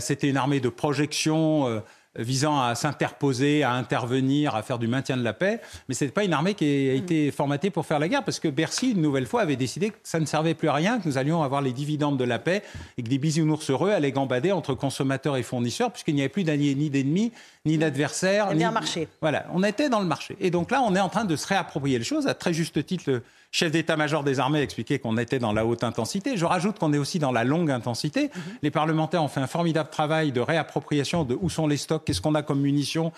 C'était 0.00 0.28
une 0.28 0.36
armée 0.36 0.58
de 0.58 0.68
projection 0.68 1.82
visant 2.18 2.60
à 2.60 2.74
s'interposer, 2.74 3.62
à 3.62 3.72
intervenir, 3.72 4.54
à 4.54 4.62
faire 4.62 4.78
du 4.78 4.86
maintien 4.86 5.16
de 5.16 5.22
la 5.22 5.32
paix. 5.32 5.60
Mais 5.88 5.94
ce 5.94 6.04
n'est 6.04 6.10
pas 6.10 6.24
une 6.24 6.32
armée 6.32 6.54
qui 6.54 6.64
a 6.90 6.94
été 6.94 7.30
formatée 7.30 7.70
pour 7.70 7.86
faire 7.86 7.98
la 7.98 8.08
guerre, 8.08 8.24
parce 8.24 8.40
que 8.40 8.48
Bercy, 8.48 8.90
une 8.90 9.00
nouvelle 9.00 9.26
fois, 9.26 9.42
avait 9.42 9.56
décidé 9.56 9.90
que 9.90 9.96
ça 10.02 10.20
ne 10.20 10.26
servait 10.26 10.54
plus 10.54 10.68
à 10.68 10.74
rien, 10.74 10.98
que 10.98 11.08
nous 11.08 11.16
allions 11.16 11.42
avoir 11.42 11.62
les 11.62 11.72
dividendes 11.72 12.18
de 12.18 12.24
la 12.24 12.38
paix 12.38 12.62
et 12.98 13.02
que 13.02 13.08
des 13.08 13.18
bisounours 13.18 13.70
heureux 13.70 13.90
allaient 13.90 14.12
gambader 14.12 14.52
entre 14.52 14.74
consommateurs 14.74 15.36
et 15.36 15.42
fournisseurs, 15.42 15.90
puisqu'il 15.90 16.14
n'y 16.14 16.22
avait 16.22 16.28
plus 16.28 16.44
d'alliés 16.44 16.74
ni 16.74 16.90
d'ennemis, 16.90 17.32
ni 17.64 17.76
y 17.76 17.84
avait 17.84 18.64
un 18.64 18.72
marché. 18.72 19.08
Voilà, 19.20 19.46
on 19.52 19.62
était 19.62 19.88
dans 19.88 20.00
le 20.00 20.06
marché. 20.06 20.36
Et 20.40 20.50
donc 20.50 20.72
là, 20.72 20.82
on 20.82 20.96
est 20.96 21.00
en 21.00 21.08
train 21.08 21.24
de 21.24 21.36
se 21.36 21.46
réapproprier 21.46 21.96
les 21.96 22.04
choses, 22.04 22.26
à 22.26 22.34
très 22.34 22.52
juste 22.52 22.84
titre. 22.84 23.04
Le 23.06 23.22
chef 23.52 23.70
d'état-major 23.70 24.24
des 24.24 24.40
armées 24.40 24.58
a 24.58 24.62
expliqué 24.62 24.98
qu'on 24.98 25.16
était 25.16 25.38
dans 25.38 25.52
la 25.52 25.64
haute 25.64 25.84
intensité. 25.84 26.36
Je 26.36 26.44
rajoute 26.44 26.80
qu'on 26.80 26.92
est 26.92 26.98
aussi 26.98 27.20
dans 27.20 27.30
la 27.30 27.44
longue 27.44 27.70
intensité. 27.70 28.30
Mhm. 28.34 28.42
Les 28.62 28.72
parlementaires 28.72 29.22
ont 29.22 29.28
fait 29.28 29.38
un 29.38 29.46
formidable 29.46 29.90
travail 29.90 30.32
de 30.32 30.40
réappropriation 30.40 31.22
de 31.22 31.38
où 31.40 31.48
sont 31.50 31.68
les 31.68 31.76
stocks, 31.76 32.02
qu'est-ce 32.04 32.20
qu'on 32.20 32.34
a 32.34 32.42
comme 32.42 32.60
munitions, 32.60 33.12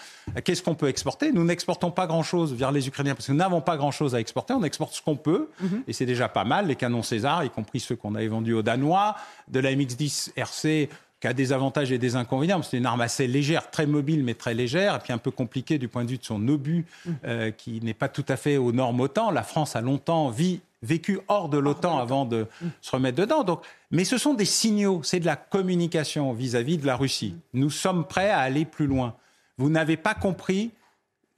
qu'est-ce 0.44 0.62
qu'on 0.62 0.74
peut 0.74 0.88
exporter. 0.88 1.32
Nous 1.32 1.44
n'exportons 1.44 1.90
pas 1.90 2.06
grand-chose 2.06 2.52
vers 2.52 2.70
les 2.70 2.86
Ukrainiens 2.86 3.14
parce 3.14 3.28
que 3.28 3.32
nous 3.32 3.38
n'avons 3.38 3.62
pas 3.62 3.78
grand-chose 3.78 4.14
à 4.14 4.20
exporter. 4.20 4.52
On 4.52 4.64
exporte 4.64 4.92
ce 4.94 5.00
qu'on 5.00 5.16
peut 5.16 5.48
mhm. 5.60 5.84
et 5.88 5.94
c'est 5.94 6.06
déjà 6.06 6.28
pas 6.28 6.44
mal. 6.44 6.66
Les 6.66 6.76
canons 6.76 7.02
César, 7.02 7.44
y 7.44 7.50
compris 7.50 7.80
ceux 7.80 7.96
qu'on 7.96 8.14
avait 8.14 8.28
vendus 8.28 8.52
aux 8.52 8.62
Danois, 8.62 9.14
de 9.48 9.60
la 9.60 9.72
MX-10 9.72 10.32
RC 10.36 10.90
qui 11.24 11.28
a 11.28 11.32
des 11.32 11.54
avantages 11.54 11.90
et 11.90 11.96
des 11.96 12.16
inconvénients. 12.16 12.60
C'est 12.60 12.76
une 12.76 12.84
arme 12.84 13.00
assez 13.00 13.26
légère, 13.26 13.70
très 13.70 13.86
mobile, 13.86 14.22
mais 14.22 14.34
très 14.34 14.52
légère, 14.52 14.96
et 14.96 14.98
puis 14.98 15.10
un 15.10 15.16
peu 15.16 15.30
compliquée 15.30 15.78
du 15.78 15.88
point 15.88 16.04
de 16.04 16.10
vue 16.10 16.18
de 16.18 16.24
son 16.24 16.46
obus, 16.48 16.84
mm. 17.06 17.12
euh, 17.24 17.50
qui 17.50 17.80
n'est 17.80 17.94
pas 17.94 18.10
tout 18.10 18.26
à 18.28 18.36
fait 18.36 18.58
aux 18.58 18.72
normes 18.72 19.00
OTAN. 19.00 19.30
La 19.30 19.42
France 19.42 19.74
a 19.74 19.80
longtemps 19.80 20.30
vécu 20.82 21.20
hors 21.28 21.48
de 21.48 21.56
l'OTAN 21.56 21.96
avant 21.96 22.26
de 22.26 22.46
mm. 22.60 22.66
se 22.82 22.90
remettre 22.90 23.16
dedans. 23.16 23.42
Donc, 23.42 23.62
mais 23.90 24.04
ce 24.04 24.18
sont 24.18 24.34
des 24.34 24.44
signaux, 24.44 25.00
c'est 25.02 25.18
de 25.18 25.24
la 25.24 25.36
communication 25.36 26.34
vis-à-vis 26.34 26.76
de 26.76 26.84
la 26.84 26.94
Russie. 26.94 27.34
Mm. 27.54 27.60
Nous 27.60 27.70
sommes 27.70 28.04
prêts 28.06 28.28
à 28.28 28.40
aller 28.40 28.66
plus 28.66 28.86
loin. 28.86 29.16
Vous 29.56 29.70
n'avez 29.70 29.96
pas 29.96 30.12
compris 30.12 30.72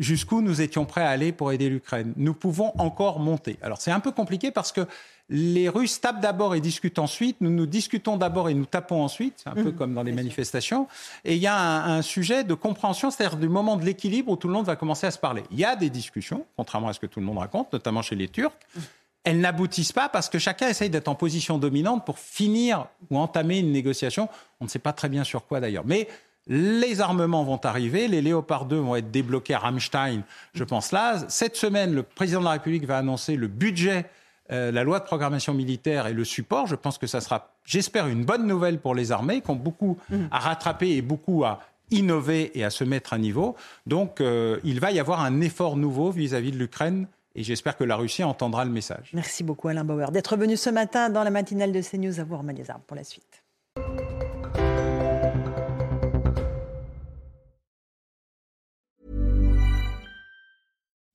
jusqu'où 0.00 0.42
nous 0.42 0.62
étions 0.62 0.84
prêts 0.84 1.02
à 1.02 1.10
aller 1.10 1.30
pour 1.30 1.52
aider 1.52 1.68
l'Ukraine. 1.68 2.12
Nous 2.16 2.34
pouvons 2.34 2.72
encore 2.78 3.20
monter. 3.20 3.56
Alors 3.62 3.80
c'est 3.80 3.92
un 3.92 4.00
peu 4.00 4.10
compliqué 4.10 4.50
parce 4.50 4.72
que 4.72 4.80
les 5.28 5.68
Russes 5.68 6.00
tapent 6.00 6.20
d'abord 6.20 6.54
et 6.54 6.60
discutent 6.60 6.98
ensuite. 6.98 7.38
Nous 7.40 7.50
nous 7.50 7.66
discutons 7.66 8.16
d'abord 8.16 8.48
et 8.48 8.54
nous 8.54 8.66
tapons 8.66 9.02
ensuite. 9.02 9.42
Un 9.46 9.54
peu 9.54 9.70
mmh. 9.70 9.76
comme 9.76 9.94
dans 9.94 10.04
les 10.04 10.12
manifestations. 10.12 10.86
Et 11.24 11.34
il 11.34 11.40
y 11.40 11.48
a 11.48 11.84
un, 11.84 12.02
sujet 12.02 12.44
de 12.44 12.54
compréhension, 12.54 13.10
c'est-à-dire 13.10 13.38
du 13.38 13.48
moment 13.48 13.76
de 13.76 13.84
l'équilibre 13.84 14.30
où 14.30 14.36
tout 14.36 14.46
le 14.46 14.54
monde 14.54 14.66
va 14.66 14.76
commencer 14.76 15.06
à 15.06 15.10
se 15.10 15.18
parler. 15.18 15.42
Il 15.50 15.58
y 15.58 15.64
a 15.64 15.74
des 15.74 15.90
discussions, 15.90 16.46
contrairement 16.56 16.88
à 16.88 16.92
ce 16.92 17.00
que 17.00 17.06
tout 17.06 17.18
le 17.18 17.26
monde 17.26 17.38
raconte, 17.38 17.72
notamment 17.72 18.02
chez 18.02 18.14
les 18.14 18.28
Turcs. 18.28 18.52
Mmh. 18.74 18.80
Elles 19.24 19.40
n'aboutissent 19.40 19.92
pas 19.92 20.08
parce 20.08 20.28
que 20.28 20.38
chacun 20.38 20.68
essaye 20.68 20.90
d'être 20.90 21.08
en 21.08 21.16
position 21.16 21.58
dominante 21.58 22.06
pour 22.06 22.20
finir 22.20 22.86
ou 23.10 23.18
entamer 23.18 23.58
une 23.58 23.72
négociation. 23.72 24.28
On 24.60 24.66
ne 24.66 24.70
sait 24.70 24.78
pas 24.78 24.92
très 24.92 25.08
bien 25.08 25.24
sur 25.24 25.46
quoi 25.46 25.58
d'ailleurs. 25.58 25.84
Mais 25.84 26.06
les 26.46 27.00
armements 27.00 27.42
vont 27.42 27.60
arriver, 27.64 28.06
les 28.06 28.22
Léopard 28.22 28.66
2 28.66 28.76
vont 28.76 28.94
être 28.94 29.10
débloqués 29.10 29.54
à 29.54 29.58
Rammstein, 29.58 30.22
je 30.54 30.62
pense 30.62 30.92
là. 30.92 31.24
Cette 31.26 31.56
semaine, 31.56 31.92
le 31.92 32.04
président 32.04 32.38
de 32.38 32.44
la 32.44 32.52
République 32.52 32.86
va 32.86 32.98
annoncer 32.98 33.34
le 33.34 33.48
budget 33.48 34.06
euh, 34.52 34.70
la 34.70 34.84
loi 34.84 35.00
de 35.00 35.04
programmation 35.04 35.54
militaire 35.54 36.06
et 36.06 36.12
le 36.12 36.24
support, 36.24 36.66
je 36.66 36.76
pense 36.76 36.98
que 36.98 37.06
ça 37.06 37.20
sera, 37.20 37.54
j'espère, 37.64 38.06
une 38.06 38.24
bonne 38.24 38.46
nouvelle 38.46 38.78
pour 38.78 38.94
les 38.94 39.12
armées 39.12 39.40
qui 39.40 39.50
ont 39.50 39.56
beaucoup 39.56 39.98
mmh. 40.10 40.16
à 40.30 40.38
rattraper 40.38 40.90
et 40.90 41.02
beaucoup 41.02 41.44
à 41.44 41.60
innover 41.90 42.56
et 42.58 42.64
à 42.64 42.70
se 42.70 42.84
mettre 42.84 43.12
à 43.12 43.18
niveau. 43.18 43.56
Donc, 43.86 44.20
euh, 44.20 44.58
il 44.64 44.80
va 44.80 44.92
y 44.92 45.00
avoir 45.00 45.20
un 45.20 45.40
effort 45.40 45.76
nouveau 45.76 46.10
vis-à-vis 46.10 46.52
de 46.52 46.58
l'Ukraine 46.58 47.06
et 47.34 47.42
j'espère 47.42 47.76
que 47.76 47.84
la 47.84 47.96
Russie 47.96 48.24
entendra 48.24 48.64
le 48.64 48.70
message. 48.70 49.10
Merci 49.12 49.44
beaucoup 49.44 49.68
Alain 49.68 49.84
Bauer 49.84 50.10
d'être 50.10 50.36
venu 50.36 50.56
ce 50.56 50.70
matin 50.70 51.10
dans 51.10 51.22
la 51.22 51.30
matinale 51.30 51.72
de 51.72 51.80
CNews 51.82 52.18
à 52.18 52.24
vous, 52.24 52.36
Romain 52.36 52.54
pour 52.86 52.96
la 52.96 53.04
suite. 53.04 53.45